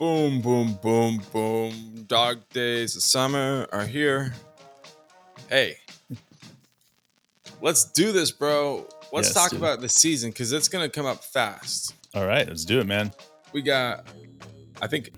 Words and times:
Boom, 0.00 0.40
boom, 0.40 0.78
boom, 0.82 1.22
boom. 1.30 2.04
Dog 2.08 2.38
days 2.54 2.96
of 2.96 3.02
summer 3.02 3.68
are 3.70 3.84
here. 3.84 4.32
Hey, 5.50 5.76
let's 7.60 7.84
do 7.84 8.10
this, 8.10 8.30
bro. 8.30 8.86
Let's 9.12 9.28
Yes, 9.28 9.34
talk 9.34 9.50
dude. 9.50 9.58
about 9.58 9.82
the 9.82 9.90
season 9.90 10.30
because 10.30 10.52
it's 10.52 10.68
going 10.68 10.88
to 10.88 10.90
come 10.90 11.04
up 11.04 11.22
fast. 11.22 11.94
All 12.14 12.24
right, 12.26 12.48
let's 12.48 12.64
do 12.64 12.80
it, 12.80 12.86
man. 12.86 13.12
We 13.52 13.60
got, 13.60 14.06
I 14.80 14.86
think, 14.86 15.10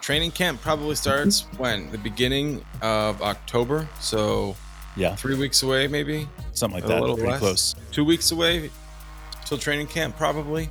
training 0.00 0.30
camp 0.30 0.62
probably 0.62 0.94
starts 0.94 1.42
when? 1.58 1.90
The 1.92 1.98
beginning 1.98 2.64
of 2.80 3.20
October. 3.20 3.86
So 4.00 4.56
Yeah, 4.96 5.14
three 5.14 5.34
weeks 5.36 5.62
away, 5.62 5.88
maybe? 5.88 6.26
something 6.54 6.76
like 6.80 6.84
A 6.84 6.88
that. 6.88 7.00
little 7.02 7.16
Pretty 7.16 7.32
less. 7.32 7.38
close. 7.38 7.74
Two 7.90 8.06
weeks 8.06 8.30
away 8.32 8.70
till 9.44 9.58
training 9.58 9.88
camp, 9.88 10.16
probably. 10.16 10.70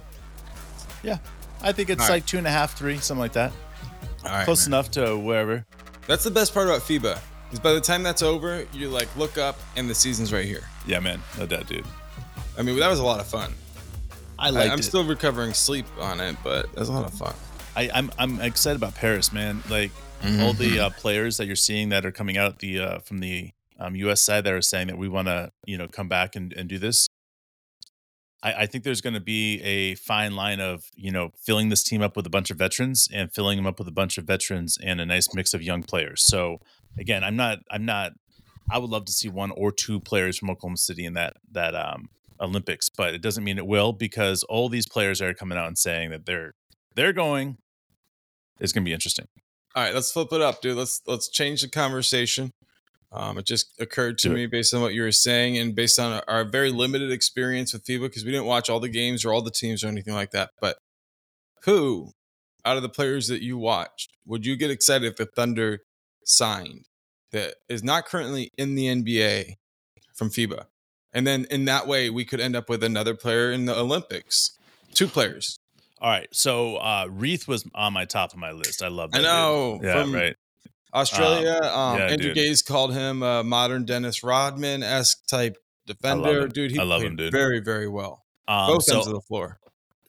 Yeah, 1.04 1.20
I 1.64 1.72
think 1.72 1.90
it's 1.90 2.02
All 2.02 2.08
like 2.08 2.24
right. 2.24 2.28
two 2.28 2.38
and 2.38 2.48
a 2.48 2.52
half, 2.52 2.78
three, 2.78 2.98
something 2.98 3.20
like 3.22 3.34
that. 3.34 3.52
All 4.26 4.32
right. 4.32 4.46
close 4.46 4.68
man. 4.68 4.74
enough 4.74 4.92
to 4.92 5.18
wherever. 5.18 5.66
That's 6.08 6.24
the 6.24 6.32
best 6.32 6.54
part 6.54 6.68
about 6.68 6.82
FIBA. 6.82 7.20
Is 7.52 7.60
by 7.60 7.74
the 7.74 7.82
time 7.82 8.02
that's 8.04 8.22
over, 8.22 8.66
you 8.74 8.90
like 8.90 9.14
look 9.18 9.38
up 9.38 9.60
and 9.76 9.90
the 9.90 9.96
season's 9.96 10.32
right 10.32 10.46
here. 10.46 10.64
Yeah, 10.86 11.00
man, 11.00 11.20
no 11.38 11.46
doubt, 11.46 11.68
dude. 11.68 11.86
I 12.58 12.62
mean, 12.62 12.80
that 12.80 12.90
was 12.90 13.00
a 13.00 13.04
lot 13.04 13.20
of 13.20 13.28
fun. 13.28 13.54
I 14.40 14.50
like. 14.50 14.72
I'm 14.72 14.80
it. 14.80 14.84
still 14.84 15.04
recovering 15.04 15.54
sleep 15.54 15.86
on 16.00 16.20
it, 16.20 16.36
but 16.44 16.74
was 16.76 16.90
a 16.90 16.94
lot 16.94 17.06
of 17.06 17.14
fun. 17.14 17.34
I, 17.76 17.90
I'm 17.94 18.12
I'm 18.18 18.40
excited 18.42 18.78
about 18.78 18.96
Paris, 18.96 19.32
man. 19.32 19.64
Like 19.70 19.92
all 20.40 20.54
the 20.54 20.80
uh, 20.80 20.90
players 20.92 21.38
that 21.38 21.46
you're 21.46 21.56
seeing 21.56 21.90
that 21.90 22.06
are 22.06 22.12
coming 22.12 22.38
out 22.38 22.60
the 22.60 22.80
uh, 22.80 23.00
from 23.00 23.20
the 23.20 23.52
um, 23.80 23.96
U.S. 23.96 24.22
side 24.22 24.44
that 24.46 24.54
are 24.54 24.62
saying 24.62 24.88
that 24.88 24.98
we 24.98 25.08
want 25.10 25.28
to 25.28 25.52
you 25.66 25.78
know 25.78 25.88
come 25.88 26.08
back 26.08 26.36
and, 26.36 26.54
and 26.54 26.70
do 26.70 26.78
this. 26.78 27.08
I, 28.44 28.54
I 28.54 28.66
think 28.66 28.84
there's 28.84 29.02
going 29.02 29.14
to 29.14 29.20
be 29.20 29.62
a 29.62 29.96
fine 29.96 30.36
line 30.36 30.60
of 30.60 30.84
you 30.96 31.12
know 31.12 31.32
filling 31.38 31.70
this 31.70 31.84
team 31.84 32.02
up 32.02 32.16
with 32.16 32.26
a 32.26 32.30
bunch 32.30 32.52
of 32.52 32.58
veterans 32.58 33.08
and 33.14 33.32
filling 33.32 33.58
them 33.58 33.68
up 33.68 33.80
with 33.80 33.88
a 33.88 33.94
bunch 33.94 34.18
of 34.18 34.26
veterans 34.26 34.78
and 34.84 35.00
a 35.02 35.06
nice 35.06 35.34
mix 35.34 35.54
of 35.54 35.62
young 35.62 35.84
players. 35.84 36.24
So 36.26 36.60
again, 36.98 37.24
I'm 37.24 37.36
not 37.36 37.60
I'm 37.70 37.86
not. 37.86 38.14
I 38.70 38.78
would 38.78 38.90
love 38.90 39.06
to 39.06 39.12
see 39.12 39.28
one 39.28 39.52
or 39.52 39.72
two 39.72 40.00
players 40.00 40.38
from 40.38 40.50
Oklahoma 40.50 40.78
City 40.78 41.06
in 41.06 41.14
that 41.14 41.38
that 41.52 41.76
um, 41.76 42.10
Olympics, 42.40 42.90
but 42.90 43.14
it 43.14 43.22
doesn't 43.22 43.44
mean 43.44 43.58
it 43.58 43.68
will 43.68 43.94
because 43.94 44.44
all 44.44 44.70
these 44.70 44.88
players 44.88 45.22
are 45.22 45.34
coming 45.34 45.58
out 45.58 45.68
and 45.68 45.78
saying 45.78 46.10
that 46.12 46.26
they're 46.26 46.54
they're 46.96 47.14
going. 47.14 47.58
It's 48.60 48.72
going 48.72 48.84
to 48.84 48.90
be 48.90 48.94
interesting. 48.94 49.28
All 49.76 49.84
right, 49.84 49.94
let's 49.94 50.12
flip 50.12 50.32
it 50.34 50.42
up, 50.42 50.62
dude. 50.62 50.78
Let's 50.78 51.02
let's 51.08 51.30
change 51.30 51.62
the 51.62 51.70
conversation. 51.70 52.52
Um, 53.14 53.38
it 53.38 53.46
just 53.46 53.80
occurred 53.80 54.18
to 54.20 54.32
it. 54.32 54.36
me 54.36 54.46
based 54.48 54.74
on 54.74 54.82
what 54.82 54.94
you 54.94 55.02
were 55.02 55.12
saying 55.12 55.58
and 55.58 55.76
based 55.76 56.00
on 56.00 56.22
our, 56.28 56.46
very 56.46 56.72
limited 56.72 57.12
experience 57.12 57.74
with 57.74 57.84
FIBA 57.86 58.04
because 58.04 58.24
we 58.24 58.32
didn't 58.32 58.46
watch 58.46 58.70
all 58.70 58.80
the 58.80 58.90
games 58.90 59.26
or 59.26 59.34
all 59.34 59.42
the 59.42 59.52
teams 59.52 59.84
or 59.84 59.88
anything 59.88 60.14
like 60.14 60.32
that. 60.32 60.52
But 60.62 60.78
who, 61.64 62.12
out 62.64 62.78
of 62.78 62.84
the 62.84 62.90
players 62.90 63.28
that 63.28 63.42
you 63.42 63.58
watched, 63.58 64.12
would 64.26 64.46
you 64.46 64.56
get 64.56 64.72
excited 64.72 65.06
if 65.08 65.18
the 65.18 65.26
Thunder 65.26 65.80
signed 66.24 66.86
that 67.32 67.56
is 67.68 67.84
not 67.84 68.06
currently 68.06 68.52
in 68.58 68.76
the 68.76 68.88
NBA 68.88 69.56
from 70.16 70.30
FIBA? 70.30 70.66
And 71.14 71.28
then 71.28 71.46
in 71.52 71.66
that 71.66 71.88
way, 71.88 72.10
we 72.10 72.24
could 72.24 72.40
end 72.40 72.56
up 72.56 72.70
with 72.70 72.84
another 72.84 73.14
player 73.14 73.52
in 73.52 73.66
the 73.66 73.78
Olympics. 73.78 74.58
Two 74.94 75.08
players. 75.08 75.58
All 76.00 76.10
right, 76.10 76.28
so 76.32 76.78
uh 76.78 77.08
Reith 77.12 77.48
was 77.48 77.64
on 77.76 77.94
my 77.94 78.06
top 78.06 78.34
of 78.34 78.40
my 78.40 78.52
list. 78.52 78.82
I 78.82 78.88
love 78.88 79.12
that. 79.12 79.18
I 79.18 79.20
dude. 79.20 79.26
know. 79.26 79.80
Yeah, 79.84 80.02
from 80.02 80.16
right. 80.16 80.36
Australia. 80.94 81.60
Um, 81.64 81.98
yeah, 81.98 82.06
Andrew 82.08 82.34
dude. 82.34 82.36
Gaze 82.36 82.62
called 82.62 82.94
him 82.94 83.24
a 83.24 83.44
modern 83.44 83.86
Dennis 83.86 84.24
Rodman 84.24 84.84
esque 84.84 85.26
type 85.28 85.58
defender. 85.86 86.48
Dude, 86.48 86.72
he 86.72 86.80
I 86.80 86.84
love 86.84 87.00
played 87.02 87.12
him, 87.12 87.16
dude. 87.18 87.32
very, 87.32 87.60
very 87.60 87.88
well. 87.88 88.24
Um, 88.48 88.68
Both 88.68 88.84
so 88.84 88.96
ends 88.96 89.08
of 89.08 89.14
the 89.14 89.22
floor. 89.22 89.60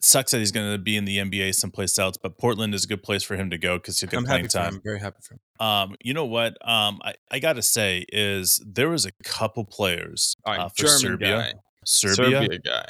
sucks 0.01 0.31
that 0.31 0.39
he's 0.39 0.51
going 0.51 0.71
to 0.71 0.77
be 0.77 0.97
in 0.97 1.05
the 1.05 1.17
NBA 1.17 1.55
someplace 1.55 1.97
else, 1.97 2.17
but 2.17 2.37
Portland 2.37 2.73
is 2.75 2.83
a 2.83 2.87
good 2.87 3.03
place 3.03 3.23
for 3.23 3.35
him 3.35 3.49
to 3.51 3.57
go 3.57 3.77
because 3.77 3.99
he'll 3.99 4.09
get 4.09 4.17
I'm 4.17 4.25
playing 4.25 4.47
time. 4.47 4.75
him. 4.75 4.81
Very 4.83 4.99
happy 4.99 5.19
for 5.21 5.35
him. 5.35 5.39
Um, 5.65 5.95
you 6.01 6.13
know 6.13 6.25
what? 6.25 6.57
Um, 6.67 6.99
I, 7.03 7.13
I 7.31 7.39
got 7.39 7.53
to 7.53 7.61
say 7.61 8.05
is 8.09 8.61
there 8.65 8.89
was 8.89 9.05
a 9.05 9.11
couple 9.23 9.63
players 9.63 10.35
right, 10.45 10.59
uh, 10.59 10.69
for 10.69 10.75
German 10.75 10.99
Serbia, 10.99 11.37
guy. 11.37 11.53
Serbia, 11.85 12.41
Serbia 12.41 12.59
guy. 12.59 12.85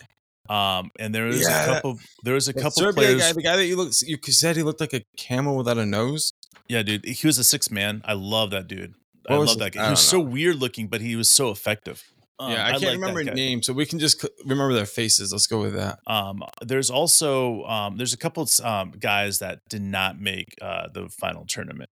Um, 0.53 0.91
and 0.99 1.13
there 1.15 1.25
was 1.25 1.41
Yeah, 1.41 1.63
a 1.63 1.73
couple. 1.73 1.99
There 2.23 2.33
was 2.33 2.47
a 2.47 2.53
The 2.53 2.61
couple 2.61 2.83
Serbia 2.83 2.93
players. 2.93 3.21
guy, 3.21 3.33
the 3.33 3.41
guy 3.41 3.55
that 3.57 3.65
you 3.65 3.75
looked, 3.75 4.01
you 4.01 4.17
said 4.31 4.55
he 4.55 4.63
looked 4.63 4.79
like 4.81 4.93
a 4.93 5.03
camel 5.17 5.55
without 5.57 5.77
a 5.77 5.85
nose. 5.85 6.31
Yeah, 6.67 6.83
dude, 6.83 7.05
he 7.05 7.27
was 7.27 7.37
a 7.37 7.43
six 7.43 7.69
man. 7.71 8.01
I 8.05 8.13
love 8.13 8.51
that 8.51 8.67
dude. 8.67 8.93
What 9.25 9.35
I 9.35 9.37
love 9.39 9.47
his- 9.49 9.57
that 9.57 9.71
guy. 9.73 9.81
I 9.81 9.85
He 9.85 9.89
was 9.91 10.11
don't 10.11 10.19
so 10.25 10.31
weird 10.31 10.57
looking, 10.57 10.87
but 10.87 11.01
he 11.01 11.15
was 11.15 11.29
so 11.29 11.49
effective. 11.49 12.03
Um, 12.39 12.51
yeah, 12.51 12.65
I 12.65 12.71
can't 12.71 12.83
like 12.83 12.91
remember 12.93 13.23
guy. 13.23 13.33
names, 13.33 13.65
so 13.67 13.73
we 13.73 13.85
can 13.85 13.99
just 13.99 14.19
c- 14.21 14.27
remember 14.45 14.73
their 14.73 14.87
faces. 14.87 15.31
Let's 15.31 15.45
go 15.47 15.61
with 15.61 15.75
that. 15.75 15.99
Um, 16.07 16.41
there's 16.61 16.89
also 16.89 17.63
um, 17.65 17.97
there's 17.97 18.13
a 18.13 18.17
couple 18.17 18.47
um, 18.63 18.91
guys 18.99 19.39
that 19.39 19.59
did 19.69 19.81
not 19.83 20.19
make 20.19 20.47
uh, 20.61 20.87
the 20.93 21.09
final 21.09 21.45
tournament. 21.47 21.89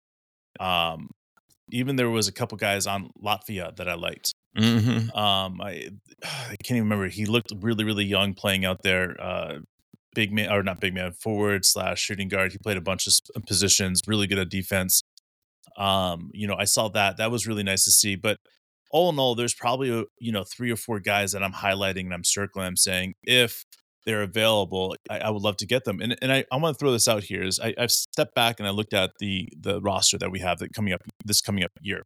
Um, 0.60 1.10
even 1.72 1.98
there 1.98 2.10
was 2.10 2.28
a 2.28 2.32
couple 2.32 2.58
guys 2.58 2.88
on 2.88 3.12
Latvia 3.22 3.76
that 3.76 3.88
I 3.88 3.96
liked. 3.96 4.34
Mm-hmm. 4.58 5.18
Um, 5.18 5.62
I 5.62 5.90
I 6.24 6.56
can't 6.64 6.72
even 6.78 6.84
remember. 6.84 7.08
He 7.08 7.26
looked 7.26 7.52
really 7.60 7.84
really 7.84 8.06
young 8.06 8.34
playing 8.34 8.66
out 8.66 8.84
there. 8.84 9.16
Uh, 9.20 9.60
big 10.16 10.34
man 10.34 10.52
or 10.52 10.64
not 10.64 10.80
big 10.80 10.94
man 10.94 11.12
forward 11.14 11.66
slash 11.66 12.00
shooting 12.00 12.28
guard. 12.28 12.52
He 12.52 12.58
played 12.58 12.78
a 12.78 12.82
bunch 12.82 13.08
of 13.08 13.46
positions. 13.46 14.02
Really 14.08 14.28
good 14.28 14.40
at 14.40 14.50
defense. 14.50 15.04
Um, 15.78 16.32
you 16.34 16.48
know, 16.48 16.56
I 16.56 16.66
saw 16.66 16.90
that. 16.90 17.18
That 17.18 17.32
was 17.32 17.48
really 17.48 17.64
nice 17.64 17.86
to 17.86 17.92
see. 17.92 18.16
But 18.16 18.38
all 18.92 19.10
in 19.10 19.20
all, 19.20 19.36
there's 19.36 19.54
probably 19.54 19.92
uh, 19.92 20.04
you 20.20 20.32
know 20.32 20.44
three 20.44 20.72
or 20.72 20.76
four 20.76 21.00
guys 21.00 21.32
that 21.32 21.44
I'm 21.44 21.54
highlighting 21.54 22.02
and 22.02 22.14
I'm 22.14 22.24
circling. 22.24 22.66
I'm 22.66 22.78
saying 22.78 23.16
if 23.24 23.66
they're 24.06 24.24
available, 24.24 24.96
I, 25.10 25.20
I 25.20 25.30
would 25.30 25.44
love 25.44 25.58
to 25.58 25.66
get 25.66 25.86
them. 25.86 26.00
And 26.02 26.18
and 26.22 26.32
I, 26.32 26.46
I 26.52 26.58
want 26.58 26.76
to 26.76 26.80
throw 26.80 26.92
this 26.92 27.08
out 27.08 27.24
here 27.24 27.44
is 27.44 27.60
I, 27.60 27.74
I've 27.78 27.92
stepped 27.92 28.36
back 28.36 28.60
and 28.60 28.68
I 28.68 28.72
looked 28.72 28.94
at 28.94 29.12
the 29.20 29.50
the 29.60 29.80
roster 29.82 30.18
that 30.18 30.32
we 30.32 30.40
have 30.40 30.60
that 30.60 30.74
coming 30.74 30.94
up 30.94 31.02
this 31.24 31.42
coming 31.42 31.64
up 31.64 31.72
year. 31.82 32.04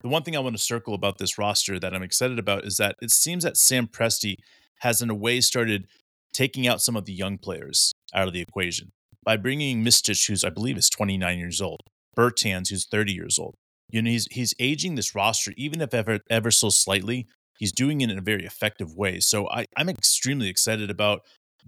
The 0.00 0.08
one 0.08 0.22
thing 0.22 0.36
I 0.36 0.40
want 0.40 0.56
to 0.56 0.62
circle 0.62 0.94
about 0.94 1.18
this 1.18 1.36
roster 1.36 1.78
that 1.78 1.94
I'm 1.94 2.02
excited 2.02 2.38
about 2.38 2.64
is 2.64 2.76
that 2.78 2.96
it 3.02 3.10
seems 3.10 3.44
that 3.44 3.56
Sam 3.56 3.86
Presti 3.86 4.36
has 4.80 5.02
in 5.02 5.10
a 5.10 5.14
way 5.14 5.40
started 5.40 5.86
taking 6.32 6.66
out 6.66 6.80
some 6.80 6.96
of 6.96 7.04
the 7.04 7.12
young 7.12 7.38
players 7.38 7.92
out 8.14 8.26
of 8.26 8.32
the 8.32 8.40
equation 8.40 8.92
by 9.24 9.36
bringing 9.36 9.84
Micić, 9.84 10.26
who's 10.26 10.44
I 10.44 10.50
believe 10.50 10.78
is 10.78 10.88
29 10.88 11.38
years 11.38 11.60
old, 11.60 11.80
Bertans, 12.16 12.70
who's 12.70 12.86
30 12.86 13.12
years 13.12 13.38
old. 13.38 13.54
You 13.90 14.02
know, 14.02 14.10
he's 14.10 14.26
he's 14.30 14.54
aging 14.58 14.94
this 14.94 15.14
roster, 15.14 15.52
even 15.56 15.80
if 15.80 15.92
ever 15.92 16.20
ever 16.30 16.50
so 16.50 16.70
slightly. 16.70 17.26
He's 17.58 17.72
doing 17.72 18.00
it 18.00 18.10
in 18.10 18.16
a 18.16 18.22
very 18.22 18.46
effective 18.46 18.94
way. 18.96 19.20
So 19.20 19.46
I, 19.50 19.66
I'm 19.76 19.90
extremely 19.90 20.48
excited 20.48 20.90
about 20.90 21.20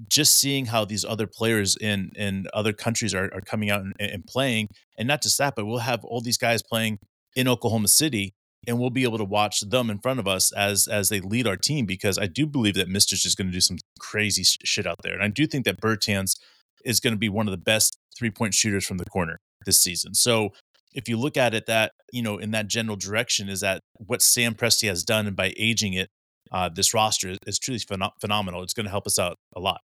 just 0.09 0.39
seeing 0.39 0.67
how 0.67 0.87
these 0.87 1.05
other 1.05 1.27
players 1.27 1.77
in 1.77 2.13
in 2.17 2.47
other 2.55 2.73
countries 2.73 3.13
are, 3.13 3.31
are 3.35 3.43
coming 3.43 3.71
out 3.71 3.83
and, 3.83 3.93
and 3.99 4.25
playing. 4.25 4.69
And 4.97 5.07
not 5.09 5.23
just 5.23 5.37
that, 5.39 5.55
but 5.55 5.67
we'll 5.67 5.79
have 5.79 6.05
all 6.05 6.21
these 6.21 6.39
guys 6.39 6.63
playing 6.63 6.99
in 7.35 7.49
Oklahoma 7.49 7.89
City 7.89 8.35
and 8.67 8.79
we'll 8.79 8.91
be 8.91 9.03
able 9.03 9.19
to 9.19 9.25
watch 9.25 9.61
them 9.61 9.91
in 9.91 9.99
front 9.99 10.21
of 10.21 10.29
us 10.29 10.53
as 10.53 10.87
as 10.87 11.09
they 11.09 11.21
lead 11.21 11.47
our 11.47 11.57
team 11.57 11.87
because 11.87 12.19
I 12.19 12.27
do 12.27 12.47
believe 12.47 12.75
that 12.75 12.89
Micić 12.89 13.27
is 13.27 13.35
going 13.35 13.49
to 13.49 13.53
do 13.53 13.61
some 13.61 13.79
crazy 13.99 14.45
sh- 14.45 14.59
shit 14.65 14.87
out 14.87 15.03
there. 15.03 15.15
And 15.15 15.23
I 15.23 15.29
do 15.29 15.47
think 15.47 15.65
that 15.65 15.81
Bertans 15.81 16.39
is 16.85 17.01
going 17.01 17.15
to 17.15 17.19
be 17.19 17.29
one 17.29 17.47
of 17.47 17.53
the 17.53 17.59
best 17.59 17.99
three-point 18.17 18.55
shooters 18.55 18.85
from 18.85 18.99
the 18.99 19.05
corner 19.07 19.41
this 19.67 19.81
season. 19.81 20.15
So 20.15 20.51
if 20.95 21.09
you 21.09 21.17
look 21.17 21.37
at 21.37 21.55
it 21.55 21.67
that, 21.67 21.93
you 22.13 22.23
know, 22.23 22.39
in 22.39 22.51
that 22.53 22.69
general 22.69 22.97
direction 22.97 23.49
is 23.49 23.61
that 23.61 23.81
what 23.95 24.23
Sam 24.23 24.55
Presti 24.55 24.89
has 24.89 25.03
done 25.03 25.27
and 25.27 25.37
by 25.37 25.55
aging 25.57 25.95
it 25.95 26.11
uh, 26.51 26.69
this 26.69 26.93
roster 26.93 27.31
is, 27.31 27.39
is 27.47 27.59
truly 27.59 27.81
phenom- 27.81 28.13
phenomenal. 28.21 28.63
It's 28.63 28.75
going 28.75 28.85
to 28.85 28.91
help 28.91 29.07
us 29.07 29.19
out 29.19 29.39
a 29.57 29.61
lot. 29.61 29.81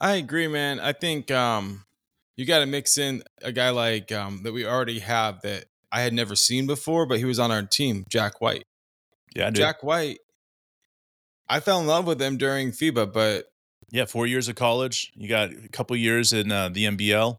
I 0.00 0.14
agree, 0.14 0.48
man. 0.48 0.80
I 0.80 0.92
think 0.92 1.30
um, 1.30 1.84
you 2.36 2.46
got 2.46 2.60
to 2.60 2.66
mix 2.66 2.98
in 2.98 3.22
a 3.42 3.52
guy 3.52 3.70
like 3.70 4.10
um, 4.12 4.42
that 4.42 4.52
we 4.52 4.66
already 4.66 5.00
have 5.00 5.42
that 5.42 5.66
I 5.90 6.00
had 6.00 6.12
never 6.12 6.34
seen 6.34 6.66
before, 6.66 7.06
but 7.06 7.18
he 7.18 7.24
was 7.24 7.38
on 7.38 7.50
our 7.50 7.62
team, 7.62 8.04
Jack 8.08 8.40
White. 8.40 8.64
Yeah. 9.34 9.50
Jack 9.50 9.82
White, 9.82 10.18
I 11.48 11.60
fell 11.60 11.80
in 11.80 11.86
love 11.86 12.06
with 12.06 12.20
him 12.20 12.38
during 12.38 12.70
FIBA, 12.70 13.12
but 13.12 13.46
Yeah, 13.90 14.06
four 14.06 14.26
years 14.26 14.48
of 14.48 14.54
college. 14.54 15.12
You 15.14 15.28
got 15.28 15.50
a 15.50 15.68
couple 15.68 15.94
years 15.96 16.32
in 16.32 16.50
uh, 16.50 16.70
the 16.70 16.84
NBL. 16.84 17.36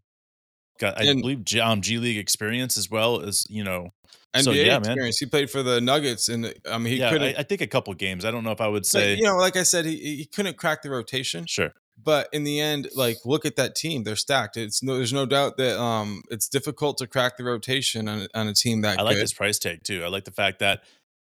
Got, 0.78 1.00
I 1.00 1.04
believe, 1.04 1.44
G, 1.44 1.60
um, 1.60 1.80
G 1.80 1.98
League 1.98 2.18
experience 2.18 2.76
as 2.76 2.90
well 2.90 3.20
as 3.20 3.44
you 3.48 3.62
know. 3.62 3.90
NBA 4.34 4.42
So, 4.42 4.50
yeah, 4.50 4.72
man. 4.72 4.78
experience. 4.80 5.18
He 5.18 5.26
played 5.26 5.48
for 5.48 5.62
the 5.62 5.80
Nuggets, 5.80 6.28
and 6.28 6.52
I 6.68 6.78
mean, 6.78 6.92
he 6.92 6.98
yeah, 6.98 7.10
couldn't. 7.10 7.36
I, 7.36 7.40
I 7.40 7.42
think 7.44 7.60
a 7.60 7.68
couple 7.68 7.94
games. 7.94 8.24
I 8.24 8.32
don't 8.32 8.42
know 8.42 8.50
if 8.50 8.60
I 8.60 8.66
would 8.66 8.82
but, 8.82 8.86
say 8.86 9.14
you 9.14 9.22
know, 9.22 9.36
like 9.36 9.56
I 9.56 9.62
said, 9.62 9.84
he 9.84 9.96
he 9.96 10.24
couldn't 10.24 10.56
crack 10.56 10.82
the 10.82 10.90
rotation. 10.90 11.46
sure. 11.46 11.72
But 12.04 12.28
in 12.32 12.44
the 12.44 12.60
end, 12.60 12.88
like 12.94 13.18
look 13.24 13.46
at 13.46 13.56
that 13.56 13.74
team; 13.74 14.04
they're 14.04 14.16
stacked. 14.16 14.56
It's 14.56 14.82
no, 14.82 14.96
there's 14.96 15.12
no 15.12 15.26
doubt 15.26 15.56
that 15.56 15.80
um, 15.80 16.22
it's 16.30 16.48
difficult 16.48 16.98
to 16.98 17.06
crack 17.06 17.36
the 17.36 17.44
rotation 17.44 18.08
on, 18.08 18.28
on 18.34 18.46
a 18.46 18.54
team 18.54 18.82
that 18.82 18.98
I 18.98 19.02
like 19.02 19.14
good. 19.14 19.22
his 19.22 19.32
price 19.32 19.58
tag 19.58 19.82
too. 19.84 20.04
I 20.04 20.08
like 20.08 20.24
the 20.24 20.30
fact 20.30 20.58
that 20.58 20.82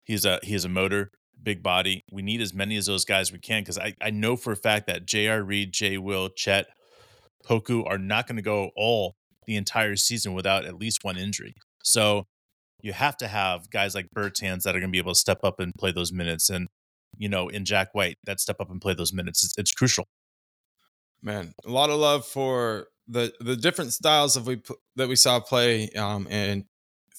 he's 0.05 0.23
a 0.23 0.39
he 0.43 0.53
has 0.53 0.63
a 0.63 0.69
motor, 0.69 1.11
big 1.41 1.61
body. 1.61 2.05
We 2.11 2.21
need 2.21 2.41
as 2.41 2.53
many 2.53 2.77
of 2.77 2.85
those 2.85 3.05
guys 3.05 3.31
we 3.31 3.39
can 3.39 3.63
because 3.63 3.77
I, 3.77 3.95
I 4.01 4.11
know 4.11 4.35
for 4.37 4.53
a 4.53 4.55
fact 4.55 4.87
that 4.87 5.05
J.R. 5.05 5.43
Reed, 5.43 5.73
Jay 5.73 5.97
Will, 5.97 6.29
Chet, 6.29 6.67
Poku 7.45 7.85
are 7.85 7.97
not 7.97 8.27
going 8.27 8.37
to 8.37 8.41
go 8.41 8.71
all 8.75 9.15
the 9.45 9.57
entire 9.57 9.97
season 9.97 10.33
without 10.33 10.65
at 10.65 10.79
least 10.79 11.03
one 11.03 11.17
injury. 11.17 11.55
So 11.83 12.27
you 12.81 12.93
have 12.93 13.17
to 13.17 13.27
have 13.27 13.69
guys 13.69 13.93
like 13.93 14.07
Bertans 14.15 14.63
that 14.63 14.75
are 14.75 14.79
going 14.79 14.89
to 14.89 14.91
be 14.91 14.99
able 14.99 15.13
to 15.13 15.19
step 15.19 15.43
up 15.43 15.59
and 15.59 15.73
play 15.75 15.91
those 15.91 16.13
minutes, 16.13 16.49
and 16.49 16.67
you 17.17 17.27
know, 17.27 17.49
in 17.49 17.65
Jack 17.65 17.93
White 17.93 18.17
that 18.23 18.39
step 18.39 18.57
up 18.59 18.71
and 18.71 18.81
play 18.81 18.93
those 18.93 19.11
minutes. 19.11 19.43
It's, 19.43 19.57
it's 19.57 19.71
crucial. 19.73 20.07
Man, 21.23 21.53
a 21.65 21.69
lot 21.69 21.89
of 21.89 21.99
love 21.99 22.25
for 22.25 22.87
the 23.07 23.33
the 23.39 23.55
different 23.55 23.93
styles 23.93 24.35
of 24.35 24.47
we 24.47 24.61
that 24.95 25.07
we 25.07 25.15
saw 25.15 25.39
play 25.39 25.89
um, 25.91 26.27
in 26.27 26.65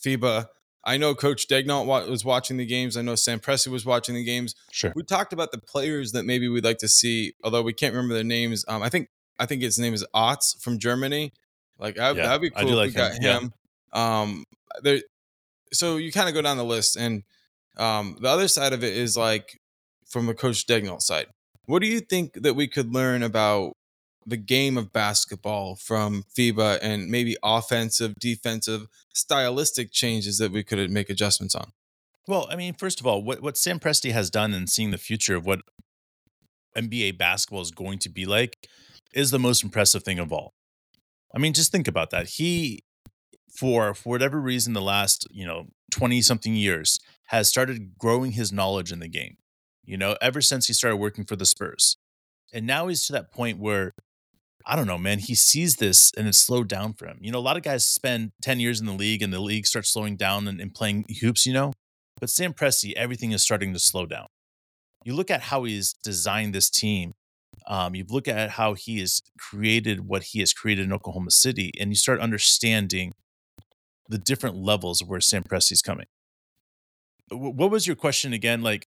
FIBA. 0.04 0.46
I 0.84 0.96
know 0.96 1.14
Coach 1.14 1.46
wa- 1.49 2.04
was 2.06 2.25
watching 2.25 2.56
the 2.56 2.66
games. 2.66 2.96
I 2.96 3.02
know 3.02 3.14
Sam 3.14 3.38
Presti 3.38 3.69
was 3.69 3.87
watching 3.87 4.16
the 4.16 4.25
games. 4.25 4.56
Sure. 4.72 4.93
We 4.96 5.04
talked 5.04 5.32
about 5.32 5.52
the 5.52 5.58
players 5.58 6.10
that 6.12 6.25
maybe 6.25 6.49
we'd 6.49 6.64
like 6.64 6.78
to 6.78 6.88
see, 6.88 7.34
although 7.44 7.62
we 7.62 7.72
can't 7.72 7.94
remember 7.94 8.14
their 8.14 8.25
names. 8.25 8.64
Um, 8.66 8.82
I 8.82 8.88
think 8.88 9.08
I 9.38 9.46
think 9.46 9.62
his 9.62 9.78
name 9.78 9.94
is 9.94 10.04
Otz 10.12 10.56
from 10.60 10.78
Germany. 10.78 11.32
Like 11.78 11.99
I, 11.99 12.08
Yeah, 12.08 12.26
that'd 12.26 12.43
be 12.43 12.50
I 12.56 12.60
cool 12.62 12.70
do 12.70 12.75
if 12.75 12.76
like 12.78 12.88
we 12.88 12.94
got 12.94 13.12
him, 13.14 13.52
yeah. 13.94 14.20
Um, 14.20 14.44
there. 14.82 15.00
So 15.72 15.96
you 15.96 16.10
kind 16.12 16.28
of 16.28 16.34
go 16.34 16.43
down 16.43 16.56
the 16.56 16.64
list, 16.64 16.96
and 16.96 17.22
um, 17.76 18.16
the 18.20 18.28
other 18.28 18.49
side 18.49 18.72
of 18.72 18.82
it 18.82 18.96
is 18.96 19.16
like 19.16 19.60
from 20.08 20.28
a 20.28 20.34
Coach 20.34 20.66
Daigneault 20.66 21.02
side. 21.02 21.26
What 21.66 21.81
do 21.81 21.88
you 21.88 22.00
think 22.00 22.34
that 22.43 22.54
we 22.54 22.66
could 22.66 22.93
learn 22.93 23.22
about 23.22 23.76
the 24.27 24.37
game 24.37 24.77
of 24.77 24.93
basketball 24.93 25.77
from 25.77 26.25
FIBA 26.37 26.79
and 26.83 27.09
maybe 27.09 27.37
offensive, 27.43 28.15
defensive, 28.19 28.87
stylistic 29.15 29.93
changes 29.93 30.39
that 30.39 30.53
we 30.53 30.63
could 30.63 30.91
make 30.91 31.11
adjustments 31.11 31.55
on? 31.55 31.73
Well, 32.29 32.47
I 32.51 32.57
mean, 32.57 32.75
first 32.75 33.01
of 33.01 33.07
all, 33.07 33.23
what, 33.23 33.43
what 33.43 33.57
Sam 33.57 33.81
Presti 33.81 34.13
has 34.13 34.31
done 34.31 34.55
in 34.55 34.67
seeing 34.67 34.93
the 34.93 34.99
future 34.99 35.35
of 35.35 35.45
what 35.45 35.63
NBA 36.77 37.19
basketball 37.19 37.63
is 37.63 37.71
going 37.71 37.99
to 38.01 38.09
be 38.09 38.25
like 38.25 38.69
is 39.13 39.31
the 39.31 39.39
most 39.39 39.63
impressive 39.63 40.03
thing 40.03 40.19
of 40.19 40.33
all. 40.33 40.55
I 41.35 41.39
mean, 41.39 41.53
just 41.53 41.73
think 41.73 41.89
about 41.89 42.11
that. 42.11 42.29
He, 42.29 42.85
for 43.53 43.95
for 43.95 44.11
whatever 44.11 44.41
reason, 44.41 44.73
the 44.73 44.81
last 44.83 45.27
you 45.31 45.47
know 45.47 45.69
twenty 45.91 46.23
something 46.23 46.55
years 46.55 46.99
has 47.27 47.49
started 47.49 47.99
growing 47.99 48.33
his 48.33 48.53
knowledge 48.53 48.93
in 48.93 49.01
the 49.01 49.09
game. 49.09 49.37
You 49.85 49.97
know, 49.97 50.17
ever 50.21 50.41
since 50.41 50.67
he 50.67 50.73
started 50.73 50.97
working 50.97 51.25
for 51.25 51.37
the 51.37 51.47
Spurs, 51.47 51.97
and 52.53 52.67
now 52.67 52.89
he's 52.89 53.07
to 53.07 53.13
that 53.15 53.33
point 53.33 53.59
where 53.59 53.95
I 54.67 54.76
don't 54.76 54.87
know, 54.87 54.99
man. 54.99 55.19
He 55.19 55.35
sees 55.35 55.76
this 55.76 56.12
and 56.17 56.29
it's 56.29 56.38
slowed 56.38 56.69
down 56.69 56.94
for 56.94 57.06
him. 57.06 57.19
You 57.20 57.32
know, 57.32 57.38
a 57.38 57.41
lot 57.41 57.56
of 57.56 57.62
guys 57.62 57.87
spend 57.87 58.32
10 58.43 58.61
years 58.61 58.81
in 58.81 58.87
the 58.87 58.93
league 58.93 59.23
and 59.23 59.32
the 59.32 59.41
league 59.41 59.67
starts 59.67 59.93
slowing 59.93 60.17
down 60.17 60.47
and, 60.49 60.61
and 60.61 60.75
playing 60.75 61.05
hoops, 61.20 61.47
you 61.47 61.53
know. 61.53 61.73
But 62.20 62.31
Sam 62.31 62.53
Presti, 62.53 62.93
everything 62.94 63.32
is 63.32 63.43
starting 63.43 63.73
to 63.73 63.79
slow 63.79 64.06
down. 64.06 64.26
You 65.05 65.14
look 65.14 65.31
at 65.31 65.43
how 65.43 65.64
he's 65.64 65.93
designed 66.05 66.55
this 66.55 66.70
team. 66.70 67.14
Um, 67.67 67.94
you 67.94 68.05
look 68.09 68.29
at 68.29 68.50
how 68.50 68.75
he 68.75 69.00
has 69.00 69.20
created 69.38 70.06
what 70.06 70.23
he 70.25 70.41
has 70.41 70.53
created 70.53 70.85
in 70.85 70.93
Oklahoma 70.93 71.31
City, 71.31 71.73
and 71.81 71.91
you 71.91 71.97
start 71.97 72.20
understanding 72.20 73.12
the 74.09 74.19
different 74.19 74.56
levels 74.56 75.00
of 75.00 75.09
where 75.09 75.20
Sam 75.20 75.43
Presti's 75.43 75.82
coming. 75.82 76.06
Wh- 77.31 77.55
What 77.55 77.70
was 77.70 77.87
your 77.87 77.97
question 77.97 78.32
again? 78.32 78.62
Like, 78.62 78.87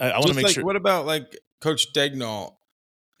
I, 0.00 0.10
I 0.10 0.18
want 0.18 0.28
to 0.28 0.34
make 0.34 0.44
like, 0.44 0.54
sure. 0.54 0.64
What 0.64 0.76
about 0.76 1.06
like 1.06 1.36
Coach 1.60 1.92
Daigneault 1.92 2.54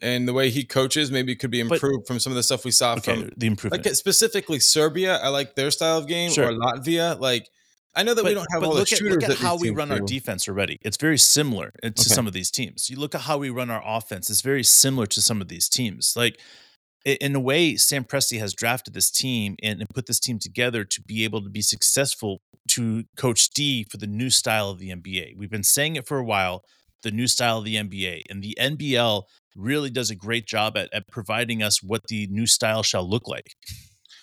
and 0.02 0.26
the 0.28 0.32
way 0.32 0.50
he 0.50 0.64
coaches? 0.64 1.10
Maybe 1.10 1.34
could 1.36 1.50
be 1.50 1.62
But- 1.62 1.74
improved 1.76 2.06
from 2.06 2.18
some 2.18 2.32
of 2.32 2.36
the 2.36 2.42
stuff 2.42 2.64
we 2.64 2.70
saw 2.72 2.94
okay, 2.96 3.14
from 3.22 3.30
the 3.36 3.46
improvement. 3.46 3.86
like 3.86 3.94
specifically 3.94 4.58
Serbia. 4.60 5.16
I 5.18 5.28
like 5.28 5.54
their 5.54 5.70
style 5.70 5.98
of 5.98 6.06
game 6.06 6.30
Sure. 6.32 6.48
or 6.48 6.52
Latvia. 6.52 7.18
Like 7.18 7.48
I 7.94 8.02
know 8.02 8.14
that 8.14 8.24
we 8.24 8.32
don't 8.34 8.46
have 8.52 8.62
all 8.62 8.70
the 8.72 8.80
look 8.80 8.92
at, 8.92 8.98
shooters 8.98 9.22
look 9.22 9.30
at 9.30 9.36
how 9.38 9.56
we 9.56 9.68
run 9.70 9.92
our 9.92 10.00
defense 10.00 10.48
already. 10.48 10.78
It's 10.82 10.96
very 10.96 11.18
similar 11.18 11.72
uh, 11.82 11.88
to 11.88 12.00
Okay. 12.00 12.02
some 12.14 12.26
of 12.26 12.32
these 12.32 12.50
teams. 12.50 12.88
You 12.90 12.96
look 12.96 13.14
at 13.14 13.22
how 13.22 13.36
we 13.38 13.50
run 13.50 13.68
our 13.70 13.82
offense. 13.84 14.30
It's 14.30 14.40
very 14.40 14.64
similar 14.64 15.06
to 15.06 15.20
some 15.22 15.40
of 15.42 15.48
these 15.48 15.68
teams. 15.68 16.14
Like 16.16 16.40
in 17.04 17.34
a 17.34 17.40
way, 17.40 17.76
Sam 17.76 18.04
Presti 18.04 18.38
has 18.38 18.54
drafted 18.54 18.94
this 18.94 19.10
team 19.10 19.56
and, 19.62 19.80
and 19.80 19.90
put 19.90 20.06
this 20.06 20.20
team 20.20 20.38
together 20.38 20.84
to 20.84 21.02
be 21.02 21.24
able 21.24 21.42
to 21.42 21.50
be 21.50 21.60
successful 21.60 22.40
to 22.68 23.04
coach 23.16 23.50
D 23.50 23.82
for 23.84 23.96
the 23.96 24.06
new 24.06 24.30
style 24.30 24.70
of 24.70 24.78
the 24.78 24.90
NBA. 24.90 25.36
We've 25.36 25.50
been 25.50 25.64
saying 25.64 25.96
it 25.96 26.06
for 26.06 26.16
a 26.18 26.24
while, 26.24 26.64
the 27.02 27.10
new 27.10 27.26
style 27.26 27.58
of 27.58 27.64
the 27.64 27.74
NBA. 27.76 28.22
And 28.30 28.40
the 28.42 28.56
NBL 28.58 29.24
really 29.56 29.90
does 29.90 30.10
a 30.10 30.14
great 30.14 30.46
job 30.46 30.76
at, 30.76 30.92
at 30.92 31.08
providing 31.08 31.62
us 31.62 31.82
what 31.82 32.02
the 32.08 32.26
new 32.28 32.46
style 32.46 32.82
shall 32.82 33.08
look 33.08 33.28
like. 33.28 33.54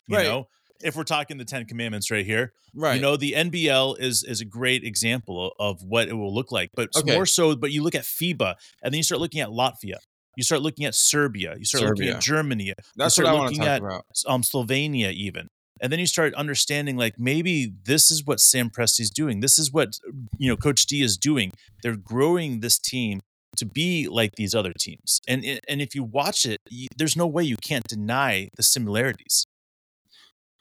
You 0.07 0.17
Right. 0.17 0.23
know, 0.25 0.47
if 0.81 0.95
we're 0.95 1.03
talking 1.03 1.37
the 1.37 1.45
Ten 1.45 1.65
Commandments 1.65 2.09
right 2.09 2.25
here, 2.25 2.53
Right. 2.73 2.95
you 2.95 3.01
know, 3.01 3.15
the 3.17 3.33
NBL 3.33 3.95
is 3.99 4.23
is 4.23 4.41
a 4.41 4.45
great 4.45 4.83
example 4.83 5.53
of, 5.59 5.81
what 5.83 6.07
it 6.07 6.13
will 6.13 6.33
look 6.33 6.51
like, 6.51 6.69
but 6.75 6.89
Okay. 6.95 7.13
more 7.13 7.25
so. 7.25 7.55
But 7.55 7.71
you 7.71 7.83
look 7.83 7.95
at 7.95 8.03
FIBA, 8.05 8.55
and 8.81 8.93
then 8.93 8.97
you 8.97 9.03
start 9.03 9.19
looking 9.21 9.41
at 9.41 9.49
Latvia. 9.49 9.97
You 10.37 10.43
start 10.43 10.61
looking 10.61 10.85
at 10.85 10.95
Serbia. 10.95 11.55
You 11.57 11.65
start 11.65 11.83
looking 11.83 12.07
at 12.09 12.21
Germany, 12.21 12.73
That's 12.95 13.15
start 13.15 13.25
what 13.25 13.31
I 13.31 13.37
want 13.37 13.47
to 13.55 13.59
looking 13.59 13.65
talk 13.65 13.75
at- 13.75 13.81
about. 13.81 14.05
um, 14.27 14.41
Slovenia, 14.41 15.11
even. 15.11 15.47
And 15.81 15.91
then 15.91 15.99
you 15.99 16.05
start 16.07 16.33
understanding, 16.35 16.97
like 16.97 17.17
maybe 17.19 17.71
this 17.83 18.09
is 18.11 18.25
what 18.25 18.39
Sam 18.39 18.69
Presti's 18.69 19.09
doing. 19.09 19.39
This 19.41 19.57
is 19.59 19.71
what 19.71 19.97
you 20.37 20.47
know 20.49 20.55
Coach 20.57 20.85
D 20.85 21.01
is 21.01 21.17
doing. 21.17 21.51
They're 21.83 21.95
growing 21.97 22.59
this 22.61 22.77
team 22.79 23.21
to 23.59 23.65
be 23.65 24.07
like 24.07 24.35
these 24.35 24.53
other 24.56 24.73
teams. 24.77 25.21
And 25.27 25.45
and 25.67 25.81
if 25.81 25.95
you 25.95 26.03
watch 26.03 26.45
it, 26.45 26.59
you, 26.69 26.88
there's 26.97 27.15
no 27.15 27.27
way 27.27 27.44
you 27.44 27.57
can't 27.57 27.88
deny 27.88 28.50
the 28.57 28.63
similarities. 28.63 29.45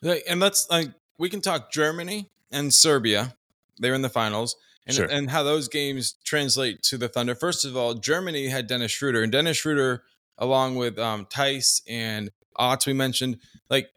And 0.02 0.40
let's 0.40 0.68
like 0.70 0.90
we 1.18 1.28
can 1.28 1.40
talk 1.40 1.72
Germany 1.72 2.30
and 2.52 2.72
Serbia. 2.72 3.34
They're 3.78 3.94
in 3.94 4.02
the 4.02 4.08
finals. 4.10 4.56
And, 4.86 4.96
Sure. 4.96 5.04
and 5.04 5.28
how 5.28 5.42
those 5.42 5.68
games 5.68 6.14
translate 6.24 6.80
to 6.84 6.96
the 6.96 7.08
Thunder. 7.08 7.34
First 7.34 7.66
of 7.66 7.76
all, 7.76 7.92
Germany 7.92 8.48
had 8.48 8.66
Dennis 8.66 8.90
Schroeder, 8.90 9.22
and 9.22 9.30
Dennis 9.30 9.58
Schroeder, 9.58 10.02
along 10.38 10.76
with 10.76 10.98
um, 10.98 11.26
Tice 11.28 11.82
and 11.86 12.30
Otts, 12.58 12.86
we 12.86 12.94
mentioned, 12.94 13.36
like 13.68 13.90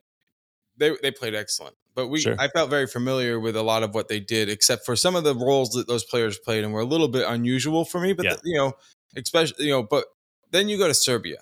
they 0.75 0.97
they 1.01 1.11
played 1.11 1.33
excellent. 1.33 1.75
But 1.93 2.07
we, 2.07 2.21
Sure. 2.21 2.35
I 2.39 2.47
felt 2.47 2.69
very 2.69 2.87
familiar 2.87 3.39
with 3.39 3.55
a 3.55 3.63
lot 3.63 3.83
of 3.83 3.93
what 3.93 4.07
they 4.07 4.19
did, 4.19 4.47
except 4.49 4.85
for 4.85 4.95
some 4.95 5.15
of 5.15 5.23
the 5.23 5.35
roles 5.35 5.71
that 5.71 5.87
those 5.87 6.03
players 6.05 6.37
played, 6.39 6.63
and 6.63 6.73
were 6.73 6.79
a 6.79 6.85
little 6.85 7.09
bit 7.09 7.27
unusual 7.27 7.83
for 7.85 7.99
me. 7.99 8.13
But 8.13 8.25
Yeah. 8.25 8.33
the- 8.35 8.41
you 8.45 8.57
know, 8.57 8.73
especially 9.15 9.65
you 9.65 9.71
know, 9.71 9.83
but 9.83 10.05
then 10.51 10.69
you 10.69 10.77
go 10.77 10.87
to 10.87 10.93
Serbia, 10.93 11.37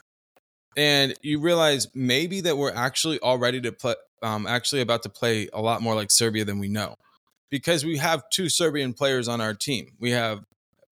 and 0.75 1.15
you 1.21 1.39
realize 1.39 1.87
maybe 1.93 2.41
that 2.41 2.57
we're 2.57 2.73
actually 2.73 3.19
all 3.19 3.37
ready 3.37 3.61
to 3.61 3.71
play, 3.71 3.95
um, 4.21 4.47
actually 4.47 4.81
about 4.81 5.03
to 5.03 5.09
play 5.09 5.49
a 5.53 5.61
lot 5.61 5.81
more 5.81 5.95
like 5.95 6.11
Serbia 6.11 6.45
than 6.45 6.59
we 6.59 6.67
know, 6.67 6.95
because 7.49 7.85
we 7.85 7.97
have 7.97 8.23
two 8.31 8.49
Serbian 8.49 8.93
players 8.93 9.27
on 9.27 9.41
our 9.41 9.53
team. 9.53 9.91
We 9.99 10.11
have 10.11 10.43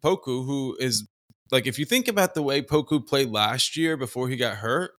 Poku, 0.03 0.45
who 0.45 0.77
is 0.79 1.05
like, 1.51 1.65
if 1.65 1.79
you 1.79 1.85
think 1.85 2.07
about 2.07 2.33
the 2.35 2.43
way 2.43 2.61
Poku 2.61 3.05
played 3.05 3.29
last 3.29 3.75
year 3.77 3.97
before 3.97 4.29
he 4.29 4.35
got 4.35 4.57
hurt, 4.57 4.91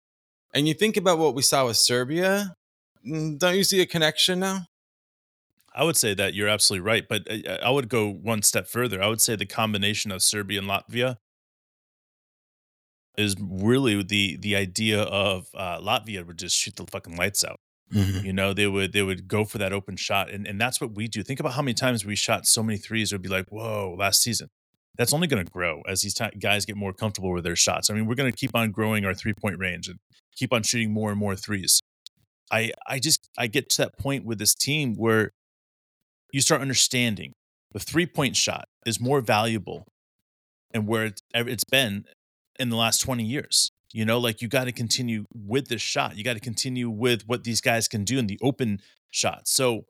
and 0.54 0.66
you 0.66 0.74
think 0.74 0.96
about 0.96 1.18
what 1.18 1.34
we 1.34 1.42
saw 1.42 1.66
with 1.66 1.76
Serbia, 1.76 2.54
Mm, 3.08 3.38
don't 3.38 3.56
you 3.56 3.64
see 3.64 3.80
a 3.80 3.86
connection 3.86 4.40
now? 4.40 4.66
I 5.74 5.84
would 5.84 5.96
say 5.96 6.14
that 6.14 6.34
you're 6.34 6.48
absolutely 6.48 6.86
right, 6.86 7.06
but 7.08 7.22
I, 7.30 7.58
I 7.62 7.70
would 7.70 7.88
go 7.88 8.10
one 8.10 8.42
step 8.42 8.66
further. 8.66 9.02
I 9.02 9.08
would 9.08 9.20
say 9.20 9.36
the 9.36 9.46
combination 9.46 10.10
of 10.10 10.22
Serbia 10.22 10.60
and 10.60 10.68
Latvia 10.68 11.18
is 13.16 13.36
really 13.40 14.02
the 14.02 14.36
the 14.36 14.56
idea 14.56 15.02
of 15.02 15.48
uh, 15.54 15.78
Latvia 15.80 16.26
would 16.26 16.38
just 16.38 16.56
shoot 16.56 16.76
the 16.76 16.86
fucking 16.90 17.16
lights 17.16 17.44
out. 17.44 17.60
Mm-hmm. 17.92 18.26
You 18.26 18.32
know, 18.32 18.52
they 18.52 18.66
would 18.66 18.92
they 18.92 19.02
would 19.02 19.28
go 19.28 19.44
for 19.44 19.58
that 19.58 19.72
open 19.72 19.96
shot, 19.96 20.30
and 20.30 20.46
and 20.46 20.60
that's 20.60 20.80
what 20.80 20.94
we 20.94 21.08
do. 21.08 21.22
Think 21.22 21.40
about 21.40 21.52
how 21.52 21.62
many 21.62 21.74
times 21.74 22.04
we 22.04 22.16
shot 22.16 22.46
so 22.46 22.62
many 22.62 22.78
threes. 22.78 23.12
It 23.12 23.16
would 23.16 23.22
be 23.22 23.28
like, 23.28 23.46
whoa, 23.48 23.94
last 23.98 24.22
season. 24.22 24.48
That's 24.96 25.12
only 25.12 25.28
going 25.28 25.44
to 25.44 25.50
grow 25.50 25.82
as 25.86 26.02
these 26.02 26.14
ti 26.14 26.26
guys 26.40 26.64
get 26.64 26.76
more 26.76 26.92
comfortable 26.92 27.32
with 27.32 27.44
their 27.44 27.54
shots. 27.54 27.88
I 27.88 27.94
mean, 27.94 28.06
we're 28.06 28.16
going 28.16 28.30
to 28.30 28.36
keep 28.36 28.54
on 28.54 28.72
growing 28.72 29.04
our 29.04 29.14
three 29.14 29.32
point 29.32 29.58
range 29.58 29.88
and 29.88 29.98
keep 30.34 30.52
on 30.52 30.62
shooting 30.62 30.92
more 30.92 31.10
and 31.10 31.18
more 31.18 31.36
threes. 31.36 31.82
I 32.50 32.72
I 32.86 32.98
just 32.98 33.28
I 33.38 33.46
get 33.46 33.70
to 33.70 33.82
that 33.82 33.98
point 33.98 34.24
with 34.24 34.38
this 34.38 34.54
team 34.54 34.94
where 34.94 35.32
you 36.32 36.40
start 36.40 36.60
understanding 36.60 37.32
the 37.72 37.80
three 37.80 38.06
point 38.06 38.36
shot 38.36 38.66
is 38.86 39.00
more 39.00 39.20
valuable 39.20 39.86
and 40.72 40.86
where 40.86 41.06
it's, 41.06 41.22
it's 41.34 41.64
been 41.64 42.04
in 42.58 42.70
the 42.70 42.76
last 42.76 43.00
20 43.00 43.24
years. 43.24 43.70
You 43.92 44.04
know, 44.04 44.18
like 44.18 44.42
you 44.42 44.48
got 44.48 44.64
to 44.64 44.72
continue 44.72 45.24
with 45.34 45.68
this 45.68 45.80
shot. 45.80 46.16
You 46.16 46.24
got 46.24 46.34
to 46.34 46.40
continue 46.40 46.90
with 46.90 47.22
what 47.26 47.44
these 47.44 47.62
guys 47.62 47.88
can 47.88 48.04
do 48.04 48.18
in 48.18 48.26
the 48.26 48.38
open 48.42 48.80
shot. 49.10 49.48
So, 49.48 49.86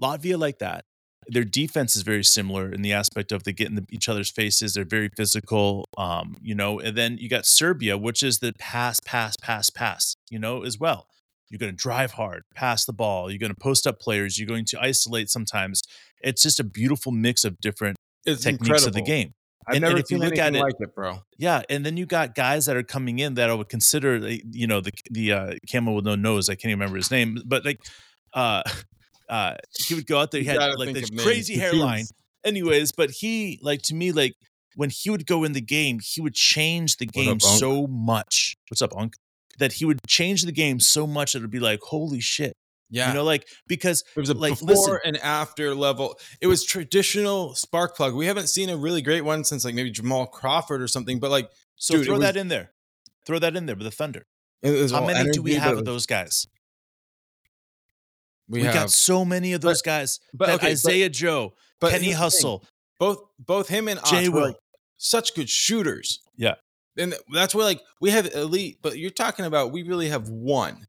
Latvia, 0.00 0.38
like 0.38 0.60
that, 0.60 0.84
their 1.26 1.42
defense 1.42 1.96
is 1.96 2.02
very 2.02 2.22
similar 2.22 2.72
in 2.72 2.82
the 2.82 2.92
aspect 2.92 3.32
of 3.32 3.42
they 3.42 3.52
get 3.52 3.68
in 3.68 3.86
each 3.90 4.08
other's 4.08 4.30
faces. 4.30 4.74
They're 4.74 4.84
very 4.84 5.10
physical, 5.16 5.88
um, 5.98 6.36
you 6.40 6.54
know. 6.54 6.78
And 6.78 6.96
then 6.96 7.18
you 7.18 7.28
got 7.28 7.44
Serbia, 7.44 7.98
which 7.98 8.22
is 8.22 8.38
the 8.38 8.52
pass, 8.56 9.00
pass, 9.00 9.36
pass, 9.36 9.68
pass, 9.68 10.14
you 10.30 10.38
know, 10.38 10.62
as 10.62 10.78
well. 10.78 11.08
You're 11.50 11.58
going 11.58 11.72
to 11.72 11.76
drive 11.76 12.12
hard, 12.12 12.42
pass 12.54 12.84
the 12.84 12.92
ball. 12.92 13.30
You're 13.30 13.38
going 13.38 13.52
to 13.52 13.60
post 13.60 13.86
up 13.86 13.98
players. 14.00 14.38
You're 14.38 14.46
going 14.48 14.64
to 14.66 14.80
isolate 14.80 15.28
sometimes. 15.30 15.82
It's 16.22 16.42
just 16.42 16.60
a 16.60 16.64
beautiful 16.64 17.10
mix 17.12 17.44
of 17.44 17.58
different 17.60 17.96
It's 18.24 18.42
techniques 18.42 18.68
incredible. 18.68 18.88
of 18.88 18.94
the 18.94 19.02
game. 19.02 19.32
I've 19.66 19.74
And- 19.74 19.82
never 19.82 19.96
and 19.96 20.04
if 20.04 20.10
you 20.10 20.18
seen 20.18 20.26
look 20.28 20.38
at 20.38 20.54
it- 20.54 20.60
like 20.60 20.74
it, 20.80 20.94
bro. 20.94 21.22
Yeah, 21.38 21.62
and 21.68 21.84
then 21.84 21.96
you 21.96 22.06
got 22.06 22.34
guys 22.34 22.66
that 22.66 22.76
are 22.76 22.82
coming 22.82 23.18
in 23.18 23.34
that 23.34 23.50
I 23.50 23.54
would 23.54 23.68
consider, 23.68 24.16
you 24.52 24.66
know, 24.66 24.80
the 24.80 24.92
the 25.10 25.32
uh, 25.32 25.54
camel 25.68 25.96
with 25.96 26.04
no 26.04 26.14
nose. 26.14 26.48
I 26.48 26.54
can't 26.54 26.66
even 26.70 26.78
remember 26.80 26.96
his 26.96 27.10
name, 27.10 27.38
but 27.44 27.64
like, 27.64 27.80
uh, 28.32 28.62
uh, 29.28 29.56
he 29.86 29.94
would 29.94 30.06
go 30.06 30.18
out 30.18 30.30
there. 30.30 30.40
He 30.40 30.46
You 30.52 30.58
had 30.58 30.78
like 30.78 30.94
this 30.94 31.10
names. 31.10 31.22
crazy 31.22 31.58
hairline. 31.58 32.04
Anyways, 32.44 32.92
but 32.92 33.10
he 33.10 33.58
like 33.60 33.82
to 33.82 33.94
me 33.94 34.12
like 34.12 34.34
when 34.76 34.88
he 34.90 35.10
would 35.10 35.26
go 35.26 35.44
in 35.44 35.52
the 35.52 35.60
game, 35.60 35.98
he 36.02 36.20
would 36.22 36.34
change 36.34 36.96
the 36.96 37.06
game 37.06 37.28
up, 37.32 37.42
so 37.42 37.86
much. 37.86 38.56
What's 38.70 38.80
up, 38.82 38.96
Unc? 38.96 39.14
That 39.60 39.74
he 39.74 39.84
would 39.84 40.00
change 40.08 40.42
the 40.42 40.52
game 40.52 40.80
so 40.80 41.06
much 41.06 41.32
that 41.32 41.38
it 41.38 41.42
would 41.42 41.50
be 41.50 41.60
like, 41.60 41.80
holy 41.82 42.18
shit, 42.20 42.52
Yeah. 42.90 43.08
you 43.08 43.14
know, 43.14 43.22
like 43.24 43.46
because 43.68 44.02
It 44.16 44.20
was 44.20 44.28
a 44.30 44.34
like, 44.34 44.58
before 44.58 44.66
listen. 44.74 44.98
and 45.04 45.16
after 45.18 45.74
level. 45.74 46.18
It 46.40 46.48
was 46.48 46.64
traditional 46.64 47.54
spark 47.54 47.96
plug. 47.96 48.14
We 48.14 48.26
haven't 48.26 48.48
seen 48.48 48.68
a 48.70 48.76
really 48.76 49.02
great 49.02 49.20
one 49.22 49.44
since 49.44 49.64
like 49.64 49.74
maybe 49.74 49.90
Jamal 49.92 50.26
Crawford 50.26 50.82
or 50.82 50.88
something. 50.88 51.20
But 51.20 51.30
like 51.30 51.48
so 51.76 51.94
Dude, 51.96 52.06
throw 52.06 52.14
was- 52.16 52.22
that 52.24 52.36
in 52.36 52.48
there, 52.48 52.72
throw 53.26 53.38
that 53.38 53.54
in 53.54 53.66
there 53.66 53.76
with 53.76 53.84
the 53.84 53.90
Thunder. 53.92 54.26
How 54.64 55.06
many 55.06 55.30
do 55.30 55.40
we 55.42 55.54
have 55.54 55.72
but 55.74 55.78
of 55.80 55.84
those 55.84 56.04
guys? 56.06 56.46
We, 58.48 58.64
have, 58.64 58.74
got 58.74 58.90
so 58.90 59.24
many 59.24 59.52
of 59.52 59.60
But- 59.60 59.68
those 59.68 59.82
guys. 59.82 60.18
but 60.34 60.46
that 60.46 60.54
okay, 60.56 60.66
but- 60.66 60.72
Isaiah 60.72 61.08
Joe, 61.08 61.54
but 61.80 61.92
Kenny. 61.92 62.10
Hustle. 62.12 62.64
both 62.98 63.18
both 63.38 63.68
him 63.68 63.86
and 63.88 64.00
Jay 64.06 64.28
Will. 64.28 64.54
such 64.96 65.34
good 65.34 65.48
shooters. 65.48 66.20
Yeah. 66.36 66.54
And 67.00 67.14
that's 67.32 67.54
where 67.54 67.64
like 67.64 67.80
we 68.00 68.10
have 68.10 68.26
elite, 68.34 68.78
but 68.82 68.98
you're 68.98 69.10
talking 69.10 69.44
about 69.46 69.72
we 69.72 69.82
really 69.82 70.08
have 70.08 70.28
one 70.28 70.86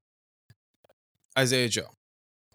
Isaiah 1.37 1.69
Joe. 1.69 1.87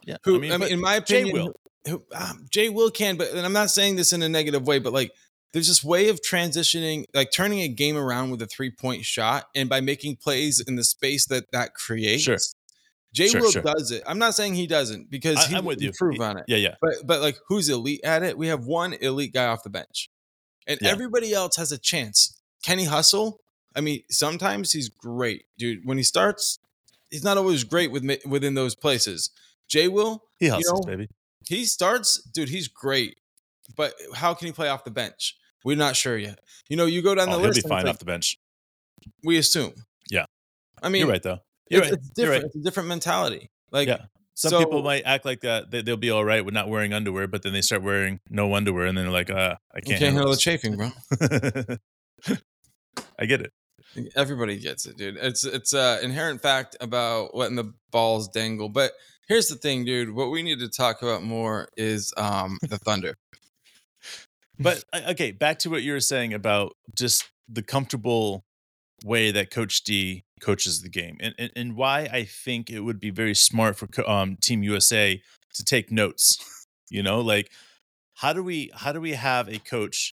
Yeah, 0.05 0.17
Who 0.25 0.37
I 0.37 0.39
mean, 0.39 0.59
but 0.61 0.71
in 0.71 0.81
my 0.81 0.97
opinion, 0.97 1.35
Jay 1.35 1.43
Will. 1.43 1.53
who, 1.89 2.03
um, 2.15 2.47
Jay 2.51 2.69
Will 2.69 2.91
can, 2.91 3.17
but 3.17 3.31
and 3.31 3.41
I'm 3.45 3.53
not 3.53 3.71
saying 3.71 3.97
this 3.97 4.13
in 4.13 4.23
a 4.23 4.29
negative 4.29 4.67
way, 4.67 4.79
but 4.79 4.93
like 4.93 5.11
there's 5.53 5.67
this 5.69 5.83
way 5.83 6.09
of 6.11 6.21
transitioning, 6.21 7.07
like 7.15 7.33
turning 7.33 7.61
a 7.61 7.69
game 7.69 7.97
around 7.97 8.31
with 8.31 8.41
a 8.43 8.47
three 8.47 8.71
point 8.71 9.05
shot, 9.05 9.47
and 9.55 9.69
by 9.69 9.81
making 9.81 10.17
plays 10.17 10.61
in 10.61 10.77
the 10.77 10.85
space 10.85 11.27
that 11.27 11.51
that 11.53 11.75
creates. 11.75 12.23
Sure. 12.23 12.39
Jay 13.13 13.29
Sure, 13.29 13.41
Will 13.41 13.51
sure. 13.51 13.63
does 13.63 13.91
it. 13.93 14.03
I'm 14.07 14.19
not 14.19 14.35
saying 14.35 14.55
he 14.55 14.67
doesn't 14.67 15.11
because 15.11 15.39
I- 15.39 15.49
he 15.49 15.57
I'm 15.57 15.65
with 15.65 15.81
you. 15.81 15.89
improve 15.89 16.21
on 16.21 16.39
it. 16.39 16.45
Yeah, 16.49 16.59
yeah. 16.59 16.75
But 16.83 16.95
but 17.05 17.21
like 17.21 17.39
who's 17.49 17.69
elite 17.69 18.03
at 18.05 18.23
it? 18.23 18.37
We 18.37 18.49
have 18.49 18.67
one 18.67 18.93
elite 18.93 19.33
guy 19.33 19.47
off 19.47 19.63
the 19.63 19.71
bench. 19.71 20.11
And 20.69 20.79
Yeah. 20.83 20.91
everybody 20.91 21.33
else 21.33 21.57
has 21.57 21.73
a 21.73 21.79
chance. 21.79 22.41
Kenny 22.63 22.85
Hustle, 22.85 23.41
I 23.77 23.81
mean, 23.83 24.03
sometimes 24.11 24.73
he's 24.73 24.89
great, 24.89 25.45
dude. 25.59 25.85
When 25.85 25.99
he 25.99 26.03
starts, 26.03 26.59
he's 27.11 27.23
not 27.25 27.37
always 27.37 27.63
great 27.65 27.93
with 27.93 28.05
within 28.27 28.55
those 28.55 28.75
places. 28.75 29.31
Jay 29.69 29.87
Will, 29.89 30.23
He 30.39 30.49
hustles, 30.49 30.87
know, 30.87 30.91
baby. 30.93 31.09
he 31.49 31.65
starts, 31.65 32.23
dude, 32.23 32.49
he's 32.49 32.69
great. 32.69 33.19
But 33.77 33.95
how 34.15 34.33
can 34.33 34.47
he 34.47 34.53
play 34.53 34.69
off 34.69 34.85
the 34.85 34.91
bench? 34.93 35.37
We're 35.65 35.77
not 35.77 35.97
sure 35.97 36.17
yet. 36.17 36.39
You 36.69 36.77
know, 36.77 36.87
you 36.87 37.03
go 37.03 37.15
down 37.17 37.29
Oh, 37.29 37.33
the 37.33 37.39
he'll 37.39 37.49
list, 37.49 37.57
be 37.57 37.59
and 37.61 37.65
it's 37.65 37.69
fine 37.71 37.85
like, 37.85 37.91
off 37.95 37.99
the 37.99 38.05
bench. 38.05 38.39
we 39.25 39.37
assume. 39.39 39.75
Yeah. 40.11 40.27
I 40.83 40.89
mean, 40.89 41.01
You're 41.01 41.11
right, 41.11 41.23
though. 41.23 41.41
You're 41.69 41.83
it's, 41.83 41.91
right. 41.91 41.99
it's 41.99 42.09
different. 42.11 42.43
right. 42.45 42.47
It's 42.47 42.57
a 42.57 42.61
different 42.63 42.89
mentality. 42.89 43.51
Like, 43.73 43.89
Yeah. 43.89 44.07
Some 44.35 44.51
so- 44.51 44.59
people 44.61 44.83
might 44.83 45.03
act 45.05 45.25
like 45.25 45.41
that 45.41 45.71
they, 45.71 45.83
they'll 45.83 45.97
be 45.97 46.11
all 46.11 46.25
right 46.25 46.45
with 46.45 46.55
not 46.55 46.69
wearing 46.69 46.93
underwear, 46.93 47.27
but 47.27 47.43
then 47.43 47.53
they 47.55 47.63
start 47.63 47.83
wearing 47.83 48.21
no 48.31 48.55
underwear, 48.55 48.87
and 48.87 48.97
then 48.97 49.07
they're 49.07 49.13
like, 49.13 49.31
uh, 49.31 49.57
I 49.75 49.81
can't, 49.81 49.99
can't 49.99 50.15
handle 50.15 50.31
the 50.31 50.37
chafing, 50.37 50.77
bro. 50.77 50.93
I 53.19 53.27
get 53.27 53.41
it. 53.41 53.53
Everybody 54.15 54.59
gets 54.59 54.87
it, 54.87 54.97
dude. 54.97 55.17
It's 55.21 55.45
it's 55.45 55.73
a 55.73 56.03
inherent 56.03 56.43
fact 56.43 56.77
about 56.81 57.35
letting 57.35 57.57
the 57.57 57.73
balls 57.91 58.29
dangle. 58.29 58.69
But 58.69 58.93
here's 59.29 59.49
the 59.49 59.57
thing, 59.57 59.85
dude. 59.85 60.15
What 60.15 60.31
we 60.31 60.43
need 60.43 60.59
to 60.61 60.69
talk 60.69 61.03
about 61.03 61.23
more 61.23 61.69
is 61.77 62.13
um 62.17 62.59
the 62.63 62.79
Thunder. 62.79 63.17
But 64.59 64.85
uh, 64.93 65.03
okay, 65.11 65.33
back 65.33 65.59
to 65.61 65.71
what 65.71 65.83
you 65.83 65.93
were 65.93 66.01
saying 66.01 66.35
about 66.35 66.77
just 66.95 67.31
the 67.49 67.63
comfortable 67.63 68.45
way 69.05 69.31
that 69.31 69.51
Coach 69.51 69.85
D 69.85 70.25
coaches 70.41 70.83
the 70.83 70.89
game, 70.89 71.17
and 71.21 71.35
and, 71.39 71.51
and 71.55 71.77
why 71.77 72.09
I 72.13 72.25
think 72.25 72.71
it 72.71 72.81
would 72.81 73.01
be 73.01 73.11
very 73.11 73.35
smart 73.35 73.77
for 73.77 73.89
um, 74.09 74.37
Team 74.37 74.63
USA 74.63 75.21
to 75.55 75.65
take 75.65 75.91
notes. 75.91 76.39
You 76.89 77.03
know, 77.03 77.21
like 77.21 77.51
how 78.15 78.33
do 78.33 78.43
we 78.43 78.71
how 78.75 78.93
do 78.93 79.01
we 79.01 79.13
have 79.13 79.49
a 79.49 79.59
coach, 79.59 80.15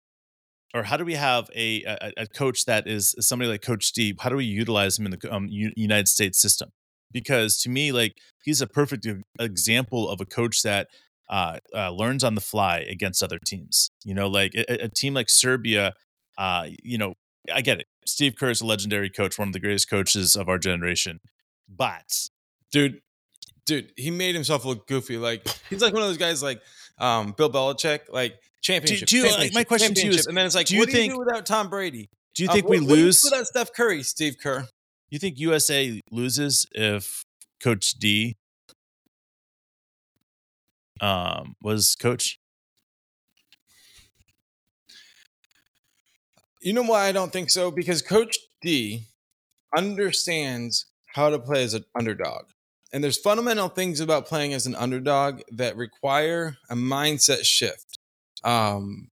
or 0.73 0.83
how 0.83 0.97
do 0.97 1.05
we 1.05 1.15
have 1.15 1.49
a 1.55 1.83
a, 1.83 2.11
a 2.17 2.27
coach 2.27 2.65
that 2.65 2.87
is 2.87 3.15
somebody 3.19 3.49
like 3.49 3.61
Coach 3.61 3.85
Steve? 3.85 4.17
How 4.19 4.29
do 4.29 4.35
we 4.35 4.45
utilize 4.45 4.97
him 4.97 5.05
in 5.05 5.11
the 5.11 5.33
um, 5.33 5.47
U- 5.49 5.73
United 5.75 6.07
States 6.07 6.39
system? 6.41 6.69
Because 7.11 7.57
to 7.61 7.69
me, 7.69 7.91
like 7.91 8.15
he's 8.43 8.61
a 8.61 8.67
perfect 8.67 9.07
example 9.39 10.09
of 10.09 10.19
a 10.19 10.25
coach 10.25 10.61
that 10.63 10.87
uh, 11.29 11.59
uh, 11.75 11.91
learns 11.91 12.23
on 12.23 12.35
the 12.35 12.41
fly 12.41 12.79
against 12.79 13.23
other 13.23 13.39
teams. 13.45 13.91
You 14.03 14.13
know, 14.13 14.27
like 14.27 14.53
a, 14.55 14.85
a 14.85 14.89
team 14.89 15.13
like 15.13 15.29
Serbia, 15.29 15.93
uh, 16.37 16.67
you 16.83 16.97
know, 16.97 17.13
I 17.53 17.61
get 17.61 17.79
it. 17.79 17.87
Steve 18.05 18.35
Kerr 18.37 18.49
is 18.49 18.61
a 18.61 18.65
legendary 18.65 19.09
coach, 19.09 19.37
one 19.37 19.49
of 19.49 19.53
the 19.53 19.59
greatest 19.59 19.89
coaches 19.89 20.35
of 20.35 20.49
our 20.49 20.57
generation. 20.57 21.19
But 21.67 22.29
Dude, 22.71 23.01
dude, 23.65 23.91
he 23.95 24.11
made 24.11 24.35
himself 24.35 24.65
look 24.65 24.87
goofy. 24.87 25.17
Like 25.17 25.47
he's 25.69 25.81
like 25.81 25.93
one 25.93 26.01
of 26.01 26.09
those 26.09 26.17
guys 26.17 26.43
like 26.43 26.61
um 26.99 27.33
Bill 27.37 27.49
Belichick, 27.49 28.01
like 28.11 28.35
championship. 28.67 29.07
do 29.07 29.17
you- 29.17 29.23
like, 29.23 29.31
championship, 29.31 29.53
my 29.55 29.63
question 29.63 29.93
to 29.93 30.05
you 30.05 30.11
is, 30.11 30.25
and 30.27 30.37
then 30.37 30.45
it's 30.45 30.55
like, 30.55 30.67
do 30.67 30.75
you 30.75 30.81
what 30.81 30.87
do 30.89 30.93
think- 30.93 31.11
you 31.13 31.19
do 31.19 31.19
without 31.25 31.45
Tom 31.45 31.69
Brady? 31.69 32.09
do 32.35 32.43
you 32.43 32.49
Um, 32.49 32.53
think 32.55 32.65
what- 32.65 32.71
we 32.71 32.79
what 32.81 32.87
do 32.87 32.95
you 32.95 32.97
do 33.01 33.05
lose? 33.05 33.23
without 33.23 33.47
Steph 33.47 33.73
Curry, 33.73 34.03
Steve 34.03 34.37
Kerr? 34.41 34.67
You 35.09 35.19
think 35.19 35.39
USA 35.39 36.01
loses 36.11 36.65
if 36.73 37.25
Coach 37.61 37.93
D 37.93 38.35
um, 40.99 41.55
was 41.61 41.95
coach? 41.95 42.39
You 46.61 46.73
know 46.73 46.81
why 46.83 47.07
I 47.07 47.11
don't 47.11 47.31
think 47.31 47.49
so? 47.51 47.69
Because 47.71 48.01
Coach 48.01 48.37
D 48.61 49.03
understands 49.77 50.85
how 51.13 51.29
to 51.29 51.39
play 51.39 51.63
as 51.63 51.73
an 51.73 51.85
underdog. 51.97 52.45
And 52.91 53.03
there's 53.03 53.17
fundamental 53.17 53.69
things 53.69 53.99
about 53.99 54.25
playing 54.27 54.53
as 54.53 54.65
an 54.65 54.75
underdog 54.75 55.41
that 55.51 55.75
require 55.75 56.57
a 56.69 56.75
mindset 56.75 57.43
shift. 57.45 57.96
Um, 58.43 59.09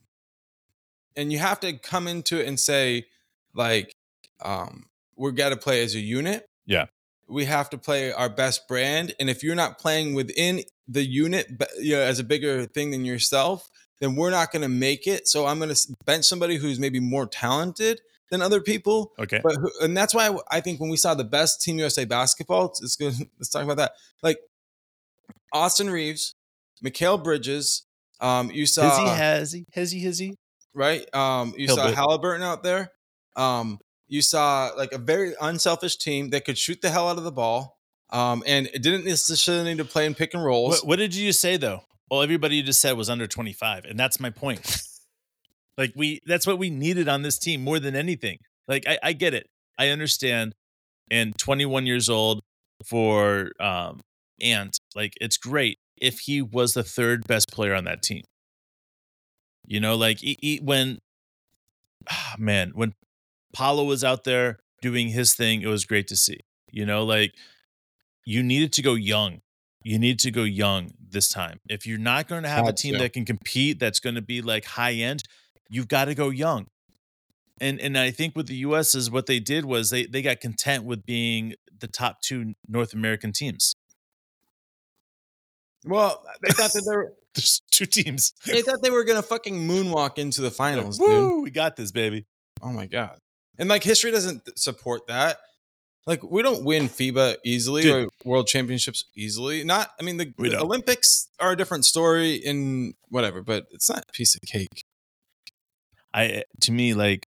and 1.15 1.31
you 1.31 1.39
have 1.39 1.59
to 1.61 1.73
come 1.77 2.07
into 2.07 2.39
it 2.39 2.47
and 2.47 2.59
say, 2.59 3.05
like, 3.53 3.95
um, 4.41 4.85
we've 5.15 5.35
got 5.35 5.49
to 5.49 5.57
play 5.57 5.83
as 5.83 5.95
a 5.95 5.99
unit. 5.99 6.45
Yeah. 6.65 6.85
We 7.27 7.45
have 7.45 7.69
to 7.71 7.77
play 7.77 8.11
our 8.11 8.29
best 8.29 8.67
brand. 8.67 9.15
And 9.19 9.29
if 9.29 9.43
you're 9.43 9.55
not 9.55 9.79
playing 9.79 10.13
within 10.13 10.61
the 10.87 11.03
unit 11.03 11.57
but, 11.57 11.69
you 11.79 11.95
know, 11.95 12.01
as 12.01 12.19
a 12.19 12.23
bigger 12.23 12.65
thing 12.65 12.91
than 12.91 13.05
yourself, 13.05 13.69
then 13.99 14.15
we're 14.15 14.29
not 14.29 14.51
going 14.51 14.61
to 14.61 14.67
make 14.69 15.07
it. 15.07 15.27
So 15.27 15.45
I'm 15.47 15.57
going 15.57 15.73
to 15.73 15.95
bench 16.05 16.25
somebody 16.25 16.57
who's 16.57 16.79
maybe 16.79 16.99
more 16.99 17.25
talented 17.25 18.01
than 18.29 18.41
other 18.41 18.59
people. 18.61 19.13
Okay. 19.17 19.39
But 19.41 19.55
who- 19.55 19.71
and 19.81 19.95
that's 19.95 20.13
why 20.13 20.35
I 20.51 20.59
think 20.59 20.79
when 20.79 20.89
we 20.89 20.97
saw 20.97 21.15
the 21.15 21.23
best 21.23 21.61
Team 21.61 21.79
USA 21.79 22.05
basketball, 22.05 22.65
it's- 22.65 22.81
it's 22.83 22.95
good. 22.97 23.13
Let's 23.39 23.49
talk 23.49 23.63
about 23.63 23.77
that. 23.77 23.93
Like 24.21 24.37
Austin 25.53 25.89
Reaves, 25.89 26.35
Mikal 26.83 27.23
Bridges. 27.23 27.85
Um, 28.19 28.51
you 28.51 28.65
saw 28.65 28.89
Hizzy, 28.89 29.15
has 29.15 29.51
he? 29.51 29.65
Has 29.73 29.91
he? 29.91 30.03
Has 30.03 30.19
he? 30.19 30.35
right. 30.73 31.05
Um, 31.13 31.53
you 31.57 31.67
He'll 31.67 31.75
saw 31.75 31.87
do. 31.87 31.93
Halliburton 31.93 32.43
out 32.43 32.63
there. 32.63 32.91
Um, 33.35 33.79
you 34.07 34.21
saw 34.21 34.71
like 34.77 34.91
a 34.91 34.97
very 34.97 35.33
unselfish 35.41 35.97
team 35.97 36.29
that 36.29 36.45
could 36.45 36.57
shoot 36.57 36.81
the 36.81 36.89
hell 36.89 37.09
out 37.09 37.17
of 37.17 37.23
the 37.23 37.31
ball. 37.31 37.77
Um, 38.11 38.43
and 38.45 38.67
it 38.67 38.83
didn't 38.83 39.05
necessarily 39.05 39.63
need 39.63 39.77
to 39.79 39.85
play 39.85 40.05
in 40.05 40.13
pick 40.13 40.33
and 40.33 40.43
rolls. 40.43 40.81
What, 40.81 40.87
what 40.87 40.95
did 40.97 41.15
you 41.15 41.29
just 41.29 41.41
say 41.41 41.57
though? 41.57 41.81
Well, 42.09 42.21
everybody 42.21 42.57
you 42.57 42.63
just 42.63 42.81
said 42.81 42.95
was 42.95 43.09
under 43.09 43.25
25, 43.25 43.85
and 43.85 43.99
that's 43.99 44.19
my 44.19 44.29
point. 44.29 44.81
like 45.77 45.91
we, 45.95 46.21
that's 46.27 46.45
what 46.45 46.59
we 46.59 46.69
needed 46.69 47.09
on 47.09 47.23
this 47.23 47.39
team 47.39 47.63
more 47.63 47.79
than 47.79 47.95
anything. 47.95 48.37
Like 48.67 48.87
I, 48.87 48.99
I 49.01 49.13
get 49.13 49.33
it, 49.33 49.47
I 49.79 49.89
understand, 49.89 50.53
and 51.09 51.35
21 51.37 51.85
years 51.85 52.09
old 52.09 52.41
for 52.85 53.51
um 53.59 54.01
Ant, 54.41 54.77
like 54.95 55.13
it's 55.19 55.37
great 55.37 55.79
if 55.97 56.19
he 56.19 56.41
was 56.41 56.73
the 56.73 56.83
third 56.83 57.25
best 57.27 57.51
player 57.51 57.73
on 57.73 57.85
that 57.85 58.01
team. 58.01 58.23
You 59.65 59.79
know, 59.79 59.95
like 59.95 60.19
he, 60.19 60.37
he- 60.41 60.59
when, 60.63 60.99
ah, 62.09 62.35
man, 62.37 62.71
when 62.75 62.93
Paolo 63.53 63.83
was 63.83 64.03
out 64.03 64.23
there 64.23 64.59
doing 64.81 65.09
his 65.09 65.33
thing, 65.33 65.61
it 65.61 65.67
was 65.67 65.85
great 65.85 66.07
to 66.07 66.15
see. 66.15 66.39
You 66.71 66.85
know, 66.85 67.03
like 67.03 67.33
you 68.25 68.43
needed 68.43 68.73
to 68.73 68.81
go 68.81 68.93
young. 68.95 69.41
You 69.83 69.99
need 69.99 70.19
to 70.19 70.31
go 70.31 70.43
young 70.43 70.91
this 70.99 71.29
time. 71.29 71.59
If 71.69 71.85
you're 71.85 71.99
not 71.99 72.27
going 72.27 72.43
to 72.43 72.49
have 72.49 72.67
a 72.67 72.73
team 72.73 72.93
to. 72.93 72.99
that 72.99 73.13
can 73.13 73.23
compete, 73.23 73.79
that's 73.79 73.99
going 73.99 74.15
to 74.15 74.21
be 74.21 74.41
like 74.41 74.65
high 74.65 74.93
end, 74.93 75.21
you've 75.69 75.87
got 75.87 76.05
to 76.05 76.15
go 76.15 76.29
young. 76.29 76.67
And 77.61 77.79
and 77.79 77.97
I 77.97 78.11
think 78.11 78.35
with 78.35 78.47
the 78.47 78.55
US 78.57 78.95
is 78.95 79.09
what 79.09 79.27
they 79.27 79.39
did 79.39 79.63
was 79.63 79.89
they 79.89 80.05
they 80.05 80.21
got 80.21 80.41
content 80.41 80.83
with 80.83 81.05
being 81.05 81.53
the 81.79 81.87
top 81.87 82.21
two 82.21 82.53
North 82.67 82.93
American 82.93 83.31
teams. 83.31 83.75
Well, 85.85 86.23
they 86.41 86.51
thought 86.51 86.73
that 86.73 86.83
they 86.89 86.95
were 86.95 87.13
There's 87.35 87.61
two 87.69 87.85
teams. 87.85 88.33
they 88.45 88.61
thought 88.61 88.81
they 88.81 88.89
were 88.89 89.03
gonna 89.03 89.21
fucking 89.21 89.67
moonwalk 89.67 90.17
into 90.17 90.41
the 90.41 90.51
finals, 90.51 90.97
dude. 90.97 91.09
Woo, 91.09 91.41
we 91.41 91.51
got 91.51 91.75
this, 91.75 91.91
baby. 91.91 92.25
Oh 92.61 92.71
my 92.71 92.85
god! 92.85 93.19
And 93.57 93.69
like 93.69 93.83
history 93.83 94.11
doesn't 94.11 94.57
support 94.57 95.07
that. 95.07 95.37
Like 96.07 96.23
we 96.23 96.41
don't 96.43 96.63
win 96.63 96.87
FIBA 96.87 97.37
easily 97.43 97.81
Dude. 97.81 98.05
or 98.05 98.09
World 98.23 98.47
Championships 98.47 99.05
easily. 99.15 99.63
Not, 99.63 99.89
I 99.99 100.03
mean, 100.03 100.17
the, 100.17 100.31
the. 100.37 100.59
Olympics 100.59 101.29
are 101.39 101.53
a 101.53 101.57
different 101.57 101.83
story 101.83 102.35
in 102.35 102.93
whatever, 103.09 103.41
but 103.41 103.65
it's 103.71 103.89
not 103.89 104.03
a 104.07 104.11
piece 104.13 104.35
of 104.35 104.41
cake. 104.41 104.85
I 106.13 106.25
eh, 106.25 106.41
to 106.61 106.71
me 106.71 106.93
like 106.93 107.27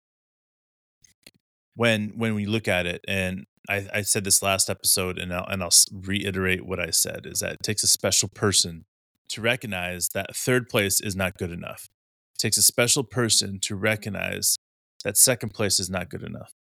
when 1.76 2.14
when 2.18 2.36
we 2.36 2.46
look 2.46 2.68
at 2.68 2.86
it 2.86 3.04
and 3.08 3.46
I, 3.70 3.88
I 3.94 4.02
said 4.02 4.24
this 4.24 4.42
last 4.42 4.70
episode 4.70 5.18
and 5.18 5.34
I'll, 5.34 5.46
and 5.46 5.62
I'll 5.62 5.72
reiterate 5.92 6.66
what 6.66 6.80
I 6.80 6.90
said 6.90 7.26
is 7.26 7.40
that 7.40 7.54
it 7.54 7.64
takes 7.64 7.84
a 7.84 7.88
special 7.88 8.30
person 8.30 8.86
to 9.30 9.42
recognize 9.42 10.10
that 10.14 10.36
third 10.36 10.70
place 10.70 11.02
is 11.02 11.16
not 11.16 11.38
good 11.38 11.52
enough. 11.52 11.88
It 12.36 12.40
takes 12.40 12.58
a 12.58 12.62
special 12.62 13.04
person 13.04 13.60
to 13.62 13.76
recognize 13.76 14.58
that 15.04 15.18
second 15.18 15.54
place 15.54 15.80
is 15.80 15.90
not 15.90 16.10
good 16.10 16.24
enough. 16.24 16.54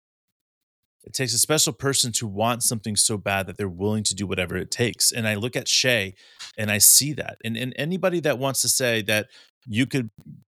It 1.04 1.12
takes 1.12 1.34
a 1.34 1.38
special 1.38 1.74
person 1.74 2.12
to 2.12 2.26
want 2.26 2.62
something 2.62 2.96
so 2.96 3.18
bad 3.18 3.46
that 3.46 3.58
they're 3.58 3.68
willing 3.68 4.04
to 4.04 4.14
do 4.14 4.26
whatever 4.26 4.56
it 4.56 4.70
takes. 4.70 5.12
And 5.12 5.28
I 5.28 5.34
look 5.34 5.54
at 5.54 5.68
Shai 5.68 6.14
and 6.56 6.70
I 6.70 6.78
see 6.78 7.12
that. 7.12 7.36
And, 7.44 7.56
and 7.58 7.74
anybody 7.76 8.20
that 8.20 8.38
wants 8.38 8.62
to 8.62 8.68
say 8.68 9.02
that 9.02 9.26
you 9.66 9.86
could 9.86 10.08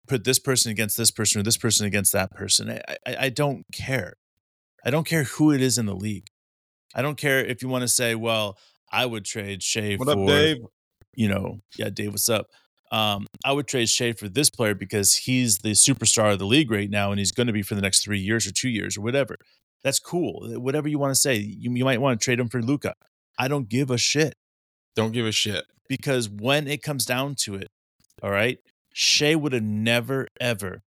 put 0.08 0.24
this 0.24 0.40
person 0.40 0.72
against 0.72 0.96
this 0.96 1.12
person 1.12 1.40
or 1.40 1.44
this 1.44 1.56
person 1.56 1.86
against 1.86 2.12
that 2.12 2.32
person. 2.32 2.70
I, 2.70 2.96
I, 3.06 3.16
I 3.18 3.28
don't 3.28 3.64
care. 3.72 4.14
I 4.84 4.90
don't 4.90 5.06
care 5.06 5.24
who 5.24 5.52
it 5.52 5.62
is 5.62 5.78
in 5.78 5.86
the 5.86 5.94
league. 5.94 6.26
I 6.94 7.02
don't 7.02 7.16
care 7.16 7.44
if 7.44 7.62
you 7.62 7.68
want 7.68 7.82
to 7.82 7.88
say, 7.88 8.14
well, 8.14 8.58
I 8.90 9.06
would 9.06 9.24
trade 9.24 9.62
Shai 9.62 9.94
What 9.96 10.06
for 10.06 10.22
up, 10.22 10.26
Dave? 10.26 10.58
you 11.14 11.28
know, 11.28 11.60
yeah, 11.76 11.90
Dave, 11.90 12.12
what's 12.12 12.28
up? 12.28 12.46
Um, 12.90 13.26
I 13.44 13.52
would 13.52 13.68
trade 13.68 13.88
Shai 13.88 14.12
for 14.12 14.28
this 14.28 14.50
player 14.50 14.74
because 14.74 15.14
he's 15.14 15.58
the 15.58 15.70
superstar 15.70 16.32
of 16.32 16.38
the 16.40 16.46
league 16.46 16.70
right 16.70 16.90
now, 16.90 17.12
and 17.12 17.18
he's 17.18 17.32
going 17.32 17.46
to 17.46 17.52
be 17.52 17.62
for 17.62 17.76
the 17.76 17.80
next 17.80 18.02
three 18.02 18.18
years 18.18 18.46
or 18.46 18.52
two 18.52 18.68
years 18.68 18.96
or 18.96 19.02
whatever. 19.02 19.36
That's 19.84 20.00
cool. 20.00 20.48
Whatever 20.60 20.88
you 20.88 20.98
want 20.98 21.12
to 21.12 21.20
say, 21.20 21.36
you, 21.36 21.72
you 21.72 21.84
might 21.84 22.00
want 22.00 22.20
to 22.20 22.24
trade 22.24 22.40
him 22.40 22.48
for 22.48 22.60
Luka. 22.60 22.94
I 23.38 23.48
don't 23.48 23.68
give 23.68 23.90
a 23.90 23.98
shit. 23.98 24.34
Don't 24.96 25.12
give 25.12 25.24
a 25.24 25.32
shit. 25.32 25.64
Because 25.88 26.28
when 26.28 26.66
it 26.66 26.82
comes 26.82 27.06
down 27.06 27.36
to 27.40 27.54
it, 27.54 27.68
all 28.22 28.30
right, 28.30 28.58
Shai 28.92 29.34
would 29.34 29.52
have 29.52 29.62
never 29.62 30.26
ever 30.40 30.82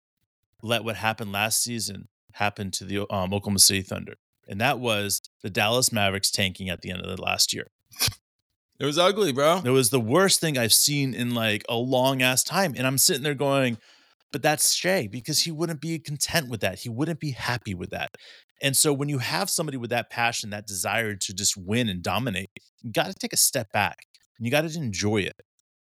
let 0.62 0.84
what 0.84 0.96
happened 0.96 1.32
last 1.32 1.62
season 1.62 2.08
happen 2.32 2.70
to 2.72 2.84
the 2.84 3.00
um, 3.12 3.34
Oklahoma 3.34 3.58
City 3.58 3.82
Thunder, 3.82 4.14
and 4.48 4.60
that 4.60 4.80
was 4.80 5.20
the 5.42 5.50
Dallas 5.50 5.92
Mavericks 5.92 6.30
tanking 6.30 6.68
at 6.68 6.80
the 6.80 6.90
end 6.90 7.00
of 7.00 7.14
the 7.14 7.22
last 7.22 7.52
year. 7.52 7.68
It 8.80 8.84
was 8.84 8.98
ugly, 8.98 9.32
bro. 9.32 9.60
It 9.64 9.70
was 9.70 9.90
the 9.90 10.00
worst 10.00 10.40
thing 10.40 10.56
I've 10.56 10.72
seen 10.72 11.12
in 11.12 11.34
like 11.34 11.64
a 11.68 11.74
long 11.74 12.22
ass 12.22 12.44
time. 12.44 12.74
And 12.76 12.86
I'm 12.86 12.96
sitting 12.96 13.24
there 13.24 13.34
going, 13.34 13.76
but 14.30 14.42
that's 14.42 14.72
Shai 14.72 15.08
because 15.10 15.40
he 15.40 15.50
wouldn't 15.50 15.80
be 15.80 15.98
content 15.98 16.48
with 16.48 16.60
that. 16.60 16.80
He 16.80 16.88
wouldn't 16.88 17.18
be 17.18 17.32
happy 17.32 17.74
with 17.74 17.90
that. 17.90 18.14
And 18.62 18.76
so 18.76 18.92
when 18.92 19.08
you 19.08 19.18
have 19.18 19.50
somebody 19.50 19.76
with 19.76 19.90
that 19.90 20.10
passion, 20.10 20.50
that 20.50 20.66
desire 20.66 21.16
to 21.16 21.34
just 21.34 21.56
win 21.56 21.88
and 21.88 22.02
dominate, 22.02 22.50
you 22.82 22.92
got 22.92 23.06
to 23.06 23.14
take 23.14 23.32
a 23.32 23.36
step 23.36 23.72
back 23.72 23.98
and 24.36 24.46
you 24.46 24.50
got 24.50 24.68
to 24.68 24.78
enjoy 24.78 25.18
it 25.18 25.40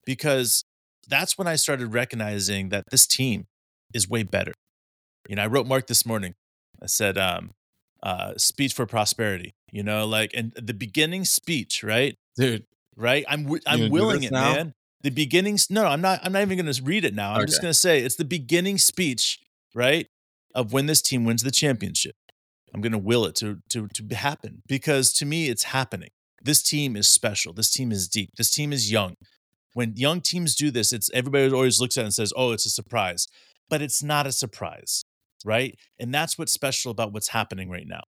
because 0.05 0.65
that's 1.09 1.39
when 1.39 1.47
I 1.47 1.57
started 1.57 1.93
recognizing 1.95 2.69
that 2.69 2.85
this 2.91 3.07
team 3.07 3.47
is 3.95 4.09
way 4.09 4.23
better. 4.25 4.53
You 5.29 5.37
know, 5.37 5.43
I 5.43 5.47
wrote 5.47 5.67
Mark 5.67 5.87
this 5.87 6.05
morning. 6.05 6.35
I 6.83 6.87
said, 6.87 7.17
um, 7.17 7.53
uh, 8.05 8.35
speech 8.37 8.75
for 8.75 8.87
prosperity, 8.87 9.55
you 9.73 9.83
know, 9.83 10.07
like, 10.07 10.31
and 10.35 10.53
the 10.53 10.75
beginning 10.75 11.25
speech, 11.25 11.83
right? 11.83 12.17
Dude, 12.37 12.65
right? 12.97 13.25
I'm 13.29 13.45
w- 13.45 13.63
I'm 13.67 13.91
willing 13.91 14.23
it, 14.23 14.31
now? 14.31 14.53
man. 14.53 14.75
The 15.03 15.11
beginnings. 15.11 15.71
No, 15.71 15.87
I'm 15.87 16.01
not. 16.01 16.21
I'm 16.23 16.33
not 16.33 16.43
even 16.43 16.59
going 16.59 16.73
to 16.73 16.83
read 16.83 17.05
it 17.05 17.15
now. 17.15 17.33
I'm 17.33 17.39
okay. 17.39 17.47
just 17.47 17.63
going 17.63 17.73
to 17.73 17.79
say 17.79 18.01
it's 18.01 18.17
the 18.17 18.25
beginning 18.25 18.79
speech, 18.79 19.41
right, 19.75 20.07
of 20.55 20.73
when 20.73 20.87
this 20.87 21.03
team 21.03 21.25
wins 21.25 21.43
the 21.43 21.51
championship. 21.51 22.15
I'm 22.75 22.81
going 22.81 22.93
to 22.93 22.99
will 22.99 23.25
it 23.25 23.35
to 23.37 23.61
to 23.71 23.89
to 23.89 24.15
happen 24.15 24.63
because 24.67 25.13
to 25.15 25.27
me 25.27 25.49
it's 25.49 25.65
happening. 25.65 26.11
This 26.43 26.63
team 26.63 26.97
is 26.97 27.09
special. 27.09 27.55
This 27.55 27.71
team 27.71 27.91
is 27.91 28.09
deep. 28.09 28.31
This 28.37 28.51
team 28.51 28.73
is 28.73 28.93
young. 28.93 29.15
When 29.73 29.97
young 29.97 30.21
teams 30.21 30.55
do 30.55 30.71
this, 30.71 30.93
it's 30.93 31.11
everybody 31.15 31.51
always 31.51 31.81
looks 31.81 31.97
at 31.97 32.03
it 32.03 32.05
and 32.05 32.15
says, 32.15 32.33
"Oh, 32.37 32.53
it's 32.53 32.67
a 32.67 32.71
surprise," 32.71 33.29
but 33.71 33.81
it's 33.81 34.03
not 34.03 34.27
a 34.27 34.33
surprise, 34.33 35.04
right? 35.45 35.79
And 35.99 36.13
that's 36.13 36.39
what's 36.39 36.53
special 36.53 36.91
about 36.91 37.13
what's 37.13 37.29
happening 37.29 37.71
right 37.71 37.87
now. 37.87 38.03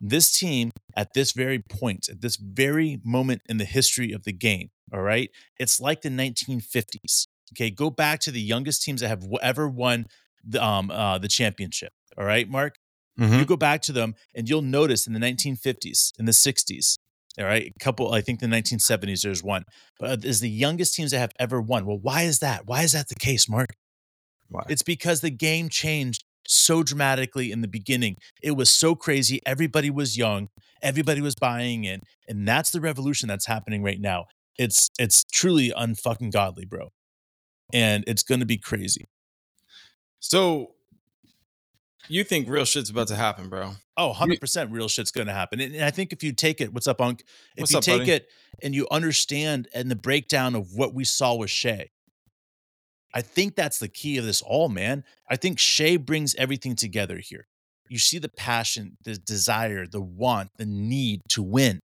This 0.00 0.32
team, 0.32 0.70
at 0.96 1.12
this 1.14 1.32
very 1.32 1.58
point, 1.58 2.08
at 2.08 2.20
this 2.20 2.36
very 2.36 3.00
moment 3.04 3.42
in 3.48 3.58
the 3.58 3.64
history 3.64 4.12
of 4.12 4.24
the 4.24 4.32
game, 4.32 4.70
all 4.92 5.02
right, 5.02 5.30
it's 5.58 5.78
like 5.78 6.02
the 6.02 6.08
1950s. 6.08 7.26
Okay, 7.54 7.70
go 7.70 7.90
back 7.90 8.20
to 8.20 8.30
the 8.30 8.40
youngest 8.40 8.82
teams 8.82 9.00
that 9.00 9.08
have 9.08 9.24
ever 9.42 9.68
won 9.68 10.06
the 10.44 10.64
um 10.64 10.90
uh, 10.90 11.18
the 11.18 11.28
championship. 11.28 11.92
All 12.16 12.24
right, 12.24 12.48
Mark. 12.48 12.76
Mm-hmm. 13.18 13.40
You 13.40 13.44
go 13.44 13.56
back 13.56 13.82
to 13.82 13.92
them, 13.92 14.14
and 14.34 14.48
you'll 14.48 14.62
notice 14.62 15.06
in 15.06 15.12
the 15.12 15.20
1950s, 15.20 16.12
in 16.18 16.24
the 16.24 16.32
60s, 16.32 16.96
all 17.38 17.44
right, 17.44 17.72
a 17.74 17.84
couple. 17.84 18.12
I 18.12 18.20
think 18.20 18.40
the 18.40 18.46
1970s 18.46 19.22
there's 19.22 19.42
one, 19.42 19.64
but 19.98 20.24
is 20.24 20.40
the 20.40 20.50
youngest 20.50 20.94
teams 20.94 21.10
that 21.12 21.18
have 21.18 21.32
ever 21.38 21.60
won. 21.60 21.86
Well, 21.86 21.98
why 21.98 22.22
is 22.22 22.40
that? 22.40 22.66
Why 22.66 22.82
is 22.82 22.92
that 22.92 23.08
the 23.08 23.14
case, 23.14 23.48
Mark? 23.48 23.70
Why? 24.48 24.64
It's 24.68 24.82
because 24.82 25.20
the 25.20 25.30
game 25.30 25.68
changed 25.68 26.24
so 26.46 26.82
dramatically 26.82 27.52
in 27.52 27.60
the 27.60 27.68
beginning. 27.68 28.16
It 28.42 28.52
was 28.52 28.70
so 28.70 28.94
crazy. 28.94 29.40
Everybody 29.46 29.90
was 29.90 30.16
young. 30.16 30.48
Everybody 30.82 31.20
was 31.20 31.34
buying 31.34 31.84
in. 31.84 32.00
And 32.28 32.46
that's 32.46 32.70
the 32.70 32.80
revolution 32.80 33.28
that's 33.28 33.46
happening 33.46 33.82
right 33.82 34.00
now. 34.00 34.26
It's 34.58 34.90
it's 34.98 35.24
truly 35.24 35.72
unfucking 35.76 36.32
godly, 36.32 36.64
bro. 36.64 36.90
And 37.72 38.04
it's 38.06 38.22
gonna 38.22 38.46
be 38.46 38.58
crazy. 38.58 39.06
So 40.18 40.72
you 42.08 42.24
think 42.24 42.48
real 42.48 42.64
shit's 42.64 42.90
about 42.90 43.08
to 43.08 43.16
happen, 43.16 43.48
bro? 43.48 43.72
Oh, 43.96 44.12
100% 44.12 44.72
real 44.72 44.88
shit's 44.88 45.10
going 45.12 45.26
to 45.26 45.32
happen. 45.32 45.60
And 45.60 45.84
I 45.84 45.90
think 45.90 46.12
if 46.12 46.22
you 46.24 46.32
take 46.32 46.60
it, 46.60 46.72
what's 46.72 46.88
up, 46.88 47.00
Unc? 47.00 47.20
If 47.56 47.62
what's 47.62 47.72
you 47.72 47.78
up, 47.78 47.84
take 47.84 48.00
buddy? 48.00 48.12
it 48.12 48.28
and 48.62 48.74
you 48.74 48.86
understand 48.90 49.68
and 49.74 49.90
the 49.90 49.96
breakdown 49.96 50.54
of 50.54 50.74
what 50.74 50.94
we 50.94 51.04
saw 51.04 51.34
with 51.34 51.50
Shai, 51.50 51.90
I 53.12 53.22
think 53.22 53.56
that's 53.56 53.78
the 53.78 53.88
key 53.88 54.18
of 54.18 54.24
this 54.24 54.42
all, 54.42 54.68
man. 54.68 55.04
I 55.28 55.36
think 55.36 55.58
Shai 55.58 55.96
brings 55.96 56.34
everything 56.36 56.76
together 56.76 57.18
here. 57.18 57.46
You 57.88 57.98
see 57.98 58.18
the 58.18 58.28
passion, 58.28 58.96
the 59.04 59.16
desire, 59.16 59.86
the 59.86 60.00
want, 60.00 60.50
the 60.56 60.66
need 60.66 61.22
to 61.30 61.42
win. 61.42 61.80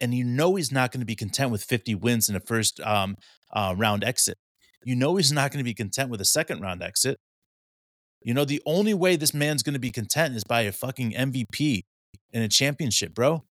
And 0.00 0.12
you 0.12 0.24
know 0.24 0.56
he's 0.56 0.72
not 0.72 0.90
going 0.90 1.00
to 1.00 1.06
be 1.06 1.14
content 1.14 1.52
with 1.52 1.62
50 1.62 1.94
wins 1.94 2.28
in 2.28 2.36
a 2.36 2.40
first 2.40 2.80
um, 2.80 3.16
uh, 3.52 3.74
round 3.76 4.02
exit. 4.02 4.36
You 4.84 4.96
know 4.96 5.16
he's 5.16 5.32
not 5.32 5.52
going 5.52 5.58
to 5.58 5.64
be 5.64 5.74
content 5.74 6.10
with 6.10 6.20
a 6.20 6.24
second 6.24 6.60
round 6.60 6.82
exit. 6.82 7.18
You 8.22 8.34
know, 8.34 8.44
the 8.44 8.60
only 8.66 8.92
way 8.92 9.14
this 9.14 9.32
man's 9.32 9.62
going 9.62 9.74
to 9.74 9.80
be 9.80 9.92
content 9.92 10.34
is 10.34 10.42
by 10.42 10.62
a 10.62 10.72
fucking 10.72 11.12
MVP 11.12 11.82
in 12.32 12.42
a 12.42 12.48
championship, 12.48 13.14
bro. 13.14 13.44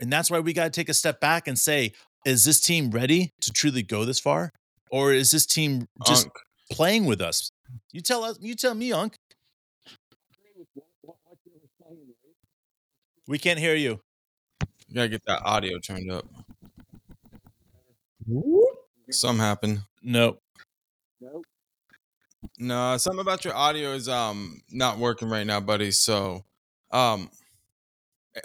And 0.00 0.12
that's 0.12 0.30
why 0.30 0.38
we 0.38 0.52
got 0.52 0.64
to 0.64 0.70
take 0.70 0.88
a 0.88 0.94
step 0.94 1.20
back 1.20 1.48
and 1.48 1.58
say, 1.58 1.92
is 2.24 2.44
this 2.44 2.60
team 2.60 2.90
ready 2.90 3.32
to 3.40 3.52
truly 3.52 3.82
go 3.82 4.04
this 4.04 4.20
far? 4.20 4.52
Or 4.94 5.12
is 5.12 5.32
this 5.32 5.44
team 5.44 5.88
just 6.06 6.26
Unk. 6.26 6.34
playing 6.70 7.04
with 7.04 7.20
us? 7.20 7.50
You 7.90 8.00
tell 8.00 8.22
us. 8.22 8.38
You 8.40 8.54
tell 8.54 8.74
me, 8.74 8.92
Unk. 8.92 9.18
We 13.26 13.38
can't 13.38 13.58
hear 13.58 13.74
you. 13.74 14.00
You 14.86 14.94
gotta 14.94 15.08
get 15.08 15.24
that 15.26 15.42
audio 15.44 15.80
turned 15.80 16.12
up. 16.12 16.24
Some 19.10 19.40
happened. 19.40 19.80
Nope. 20.00 20.40
Nope. 21.20 21.44
No, 22.58 22.96
something 22.96 23.20
about 23.20 23.44
your 23.44 23.56
audio 23.56 23.94
is 23.94 24.08
um 24.08 24.62
not 24.70 24.98
working 24.98 25.28
right 25.28 25.44
now, 25.44 25.58
buddy. 25.58 25.90
So, 25.90 26.44
um, 26.92 27.30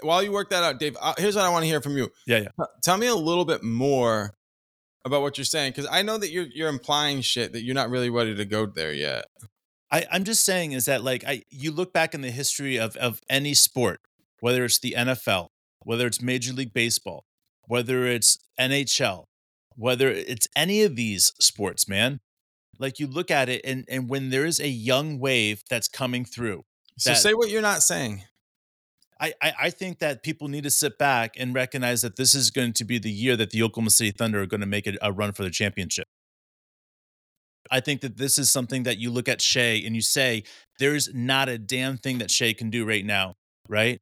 while 0.00 0.20
you 0.20 0.32
work 0.32 0.50
that 0.50 0.64
out, 0.64 0.80
Dave, 0.80 0.96
uh, 1.00 1.14
here's 1.16 1.36
what 1.36 1.44
I 1.44 1.50
want 1.50 1.62
to 1.62 1.68
hear 1.68 1.80
from 1.80 1.96
you. 1.96 2.10
Yeah, 2.26 2.38
yeah. 2.38 2.64
Tell 2.82 2.96
me 2.96 3.06
a 3.06 3.14
little 3.14 3.44
bit 3.44 3.62
more 3.62 4.34
about 5.04 5.22
what 5.22 5.38
you're 5.38 5.44
saying 5.44 5.72
because 5.72 5.88
I 5.90 6.02
know 6.02 6.18
that 6.18 6.30
you're 6.30 6.46
you're 6.54 6.68
implying 6.68 7.20
shit 7.20 7.52
that 7.52 7.62
you're 7.62 7.74
not 7.74 7.90
really 7.90 8.10
ready 8.10 8.34
to 8.34 8.44
go 8.44 8.66
there 8.66 8.92
yet. 8.92 9.26
I, 9.92 10.06
I'm 10.10 10.24
just 10.24 10.44
saying 10.44 10.72
is 10.72 10.84
that 10.84 11.02
like 11.02 11.24
I 11.26 11.42
you 11.50 11.70
look 11.72 11.92
back 11.92 12.14
in 12.14 12.20
the 12.20 12.30
history 12.30 12.78
of 12.78 12.96
of 12.96 13.20
any 13.28 13.54
sport, 13.54 14.00
whether 14.40 14.64
it's 14.64 14.78
the 14.78 14.94
NFL, 14.96 15.48
whether 15.80 16.06
it's 16.06 16.20
Major 16.20 16.52
League 16.52 16.72
Baseball, 16.72 17.24
whether 17.66 18.06
it's 18.06 18.38
NHL, 18.58 19.24
whether 19.76 20.08
it's 20.08 20.48
any 20.54 20.82
of 20.82 20.96
these 20.96 21.32
sports, 21.40 21.88
man. 21.88 22.20
Like 22.78 22.98
you 22.98 23.06
look 23.06 23.30
at 23.30 23.48
it 23.48 23.60
and 23.64 23.84
and 23.88 24.08
when 24.08 24.30
there 24.30 24.46
is 24.46 24.60
a 24.60 24.68
young 24.68 25.18
wave 25.18 25.62
that's 25.68 25.88
coming 25.88 26.24
through. 26.24 26.62
So 26.98 27.14
say 27.14 27.32
what 27.34 27.48
you're 27.50 27.62
not 27.62 27.82
saying. 27.82 28.24
I, 29.20 29.34
I, 29.42 29.70
think 29.70 29.98
that 29.98 30.22
people 30.22 30.48
need 30.48 30.64
to 30.64 30.70
sit 30.70 30.96
back 30.96 31.34
and 31.38 31.54
recognize 31.54 32.00
that 32.02 32.16
this 32.16 32.34
is 32.34 32.50
going 32.50 32.72
to 32.74 32.84
be 32.84 32.98
the 32.98 33.10
year 33.10 33.36
that 33.36 33.50
the 33.50 33.62
Oklahoma 33.62 33.90
City 33.90 34.12
Thunder 34.12 34.40
are 34.40 34.46
going 34.46 34.62
to 34.62 34.66
make 34.66 34.86
a, 34.86 34.96
a 35.02 35.12
run 35.12 35.32
for 35.32 35.42
the 35.42 35.50
championship. 35.50 36.06
I 37.70 37.80
think 37.80 38.00
that 38.00 38.16
this 38.16 38.38
is 38.38 38.50
something 38.50 38.84
that 38.84 38.98
you 38.98 39.10
look 39.10 39.28
at 39.28 39.42
Shai 39.42 39.82
and 39.84 39.94
you 39.94 40.00
say, 40.00 40.44
there's 40.78 41.12
not 41.14 41.48
a 41.50 41.58
damn 41.58 41.98
thing 41.98 42.18
that 42.18 42.30
Shai 42.30 42.54
can 42.54 42.70
do 42.70 42.86
right 42.86 43.04
now, 43.04 43.34
right? 43.68 44.00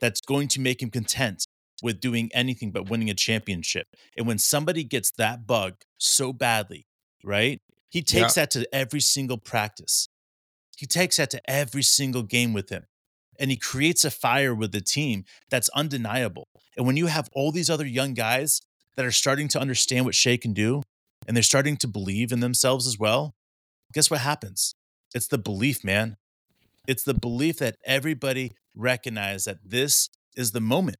That's 0.00 0.20
going 0.20 0.48
to 0.48 0.60
make 0.60 0.80
him 0.80 0.90
content 0.90 1.44
with 1.82 2.00
doing 2.00 2.30
anything 2.32 2.70
but 2.70 2.88
winning 2.88 3.10
a 3.10 3.14
championship. 3.14 3.88
And 4.16 4.26
when 4.28 4.38
somebody 4.38 4.84
gets 4.84 5.10
that 5.18 5.46
bug 5.46 5.74
so 5.98 6.32
badly, 6.32 6.86
right? 7.24 7.60
He 7.90 8.02
takes 8.02 8.36
yeah. 8.36 8.44
that 8.44 8.50
to 8.52 8.66
every 8.72 9.00
single 9.00 9.38
practice. 9.38 10.08
He 10.76 10.86
takes 10.86 11.16
that 11.16 11.30
to 11.30 11.50
every 11.50 11.82
single 11.82 12.22
game 12.22 12.52
with 12.52 12.70
him 12.70 12.84
and 13.38 13.50
he 13.50 13.56
creates 13.56 14.04
a 14.04 14.10
fire 14.10 14.54
with 14.54 14.72
the 14.72 14.80
team 14.80 15.24
that's 15.50 15.68
undeniable. 15.70 16.48
And 16.76 16.86
when 16.86 16.96
you 16.96 17.06
have 17.06 17.28
all 17.32 17.52
these 17.52 17.70
other 17.70 17.86
young 17.86 18.14
guys 18.14 18.60
that 18.96 19.06
are 19.06 19.12
starting 19.12 19.48
to 19.48 19.60
understand 19.60 20.04
what 20.04 20.14
Shai 20.14 20.36
can 20.36 20.52
do 20.52 20.82
and 21.26 21.36
they're 21.36 21.42
starting 21.42 21.76
to 21.78 21.88
believe 21.88 22.32
in 22.32 22.40
themselves 22.40 22.86
as 22.86 22.98
well, 22.98 23.34
guess 23.92 24.10
what 24.10 24.20
happens? 24.20 24.74
It's 25.14 25.28
the 25.28 25.38
belief, 25.38 25.84
man. 25.84 26.16
It's 26.86 27.04
the 27.04 27.14
belief 27.14 27.58
that 27.58 27.76
everybody 27.84 28.52
recognizes 28.74 29.44
that 29.44 29.58
this 29.64 30.08
is 30.36 30.52
the 30.52 30.60
moment. 30.60 30.96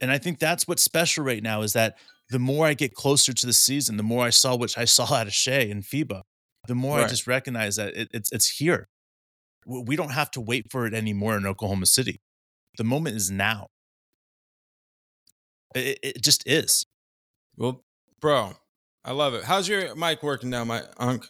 And 0.00 0.10
I 0.10 0.18
think 0.18 0.38
that's 0.38 0.68
what's 0.68 0.82
special 0.82 1.24
right 1.24 1.42
now 1.42 1.62
is 1.62 1.72
that 1.72 1.96
the 2.30 2.38
more 2.38 2.66
I 2.66 2.74
get 2.74 2.94
closer 2.94 3.32
to 3.32 3.46
the 3.46 3.52
season, 3.52 3.96
the 3.96 4.02
more 4.02 4.24
I 4.24 4.30
saw 4.30 4.56
which 4.56 4.76
I 4.76 4.84
saw 4.86 5.12
out 5.14 5.26
of 5.26 5.32
Shai 5.32 5.68
and 5.70 5.82
FIBA, 5.82 6.22
the 6.66 6.74
more 6.74 6.98
right. 6.98 7.06
I 7.06 7.08
just 7.08 7.26
recognize 7.26 7.76
that 7.76 7.94
it, 7.96 8.08
it's 8.12 8.30
it's 8.30 8.58
here 8.58 8.88
we 9.66 9.96
don't 9.96 10.12
have 10.12 10.30
to 10.32 10.40
wait 10.40 10.70
for 10.70 10.86
it 10.86 10.94
anymore 10.94 11.36
in 11.36 11.46
Oklahoma 11.46 11.86
City. 11.86 12.20
The 12.76 12.84
moment 12.84 13.16
is 13.16 13.30
now. 13.30 13.68
It, 15.74 15.98
it 16.02 16.22
just 16.22 16.46
is. 16.46 16.86
Well, 17.56 17.84
bro, 18.20 18.52
I 19.04 19.12
love 19.12 19.34
it. 19.34 19.44
How's 19.44 19.68
your 19.68 19.94
mic 19.94 20.22
working 20.22 20.50
now, 20.50 20.64
my 20.64 20.82
unk? 20.96 21.26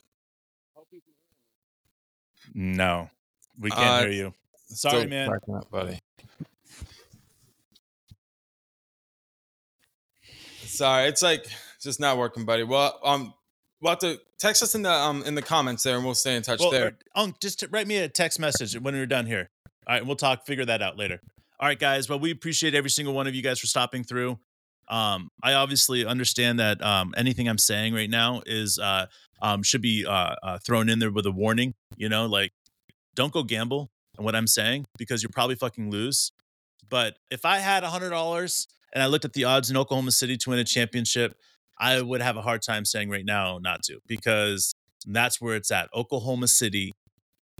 No, 2.54 3.10
we 3.58 3.70
can't 3.70 3.82
uh, 3.82 4.00
hear 4.00 4.10
you. 4.10 4.34
Sorry, 4.68 5.06
man. 5.06 5.30
Up, 5.30 5.70
buddy. 5.70 5.98
Sorry, 10.64 11.08
it's 11.08 11.22
like 11.22 11.44
it's 11.74 11.84
just 11.84 12.00
not 12.00 12.18
working, 12.18 12.44
buddy. 12.44 12.62
Well, 12.62 12.98
um, 13.02 13.34
we'll 13.80 13.90
have 13.90 13.98
to 14.00 14.20
text 14.38 14.62
us 14.62 14.74
in 14.74 14.82
the 14.82 14.92
um 14.92 15.22
in 15.24 15.34
the 15.34 15.42
comments 15.42 15.82
there, 15.82 15.96
and 15.96 16.04
we'll 16.04 16.14
stay 16.14 16.36
in 16.36 16.42
touch 16.42 16.60
Well, 16.60 16.70
there. 16.70 16.96
Unc, 17.14 17.38
just 17.40 17.64
write 17.70 17.86
me 17.86 17.98
a 17.98 18.08
text 18.08 18.38
message 18.38 18.78
when 18.78 18.94
we're 18.94 19.06
done 19.06 19.26
here. 19.26 19.50
All 19.86 19.94
right, 19.94 20.04
we'll 20.06 20.16
talk, 20.16 20.46
figure 20.46 20.64
that 20.66 20.82
out 20.82 20.98
later. 20.98 21.20
All 21.60 21.66
right, 21.66 21.78
guys. 21.78 22.08
Well, 22.08 22.20
we 22.20 22.30
appreciate 22.30 22.74
every 22.74 22.90
single 22.90 23.14
one 23.14 23.26
of 23.26 23.34
you 23.34 23.42
guys 23.42 23.58
for 23.58 23.66
stopping 23.66 24.04
through. 24.04 24.38
Um, 24.88 25.30
I 25.42 25.54
obviously 25.54 26.04
understand 26.06 26.60
that 26.60 26.82
um, 26.82 27.14
anything 27.16 27.48
I'm 27.48 27.58
saying 27.58 27.94
right 27.94 28.08
now 28.08 28.42
is 28.46 28.78
uh, 28.78 29.06
um, 29.42 29.62
should 29.62 29.82
be 29.82 30.06
uh, 30.06 30.34
uh, 30.42 30.58
thrown 30.58 30.88
in 30.88 30.98
there 30.98 31.10
with 31.10 31.26
a 31.26 31.30
warning. 31.32 31.74
You 31.96 32.08
know, 32.08 32.26
like 32.26 32.52
don't 33.14 33.32
go 33.32 33.42
gamble 33.42 33.90
on 34.18 34.24
what 34.24 34.34
I'm 34.34 34.46
saying 34.46 34.86
because 34.98 35.22
you'll 35.22 35.32
probably 35.32 35.56
fucking 35.56 35.90
lose. 35.90 36.32
But 36.88 37.16
if 37.30 37.44
I 37.44 37.58
had 37.58 37.84
a 37.84 37.88
hundred 37.88 38.10
dollars 38.10 38.66
and 38.92 39.02
I 39.02 39.06
looked 39.06 39.24
at 39.24 39.32
the 39.32 39.44
odds 39.44 39.70
in 39.70 39.76
Oklahoma 39.76 40.12
City 40.12 40.36
to 40.38 40.50
win 40.50 40.58
a 40.58 40.64
championship, 40.64 41.36
I 41.80 42.00
would 42.00 42.20
have 42.20 42.36
a 42.36 42.42
hard 42.42 42.62
time 42.62 42.84
saying 42.84 43.10
right 43.10 43.24
now 43.24 43.58
not 43.58 43.82
to 43.84 43.98
because 44.06 44.74
that's 45.06 45.40
where 45.40 45.56
it's 45.56 45.70
at. 45.70 45.88
Oklahoma 45.94 46.48
City 46.48 46.92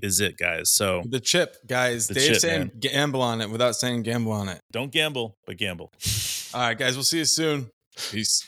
is 0.02 0.20
it, 0.20 0.36
guys. 0.36 0.70
So 0.70 1.02
The 1.08 1.20
chip, 1.20 1.56
guys. 1.66 2.06
The 2.08 2.14
Dave's 2.14 2.26
chip, 2.26 2.36
saying 2.38 2.60
man. 2.60 2.72
gamble 2.80 3.22
on 3.22 3.40
it 3.40 3.50
without 3.50 3.74
saying 3.76 4.02
gamble 4.02 4.32
on 4.32 4.48
it. 4.48 4.60
don't 4.72 4.92
gamble, 4.92 5.36
but 5.46 5.56
gamble. 5.56 5.92
All 6.54 6.60
right, 6.60 6.78
guys. 6.78 6.94
We'll 6.94 7.04
see 7.04 7.18
you 7.18 7.24
soon. 7.24 7.70
Peace. 8.10 8.46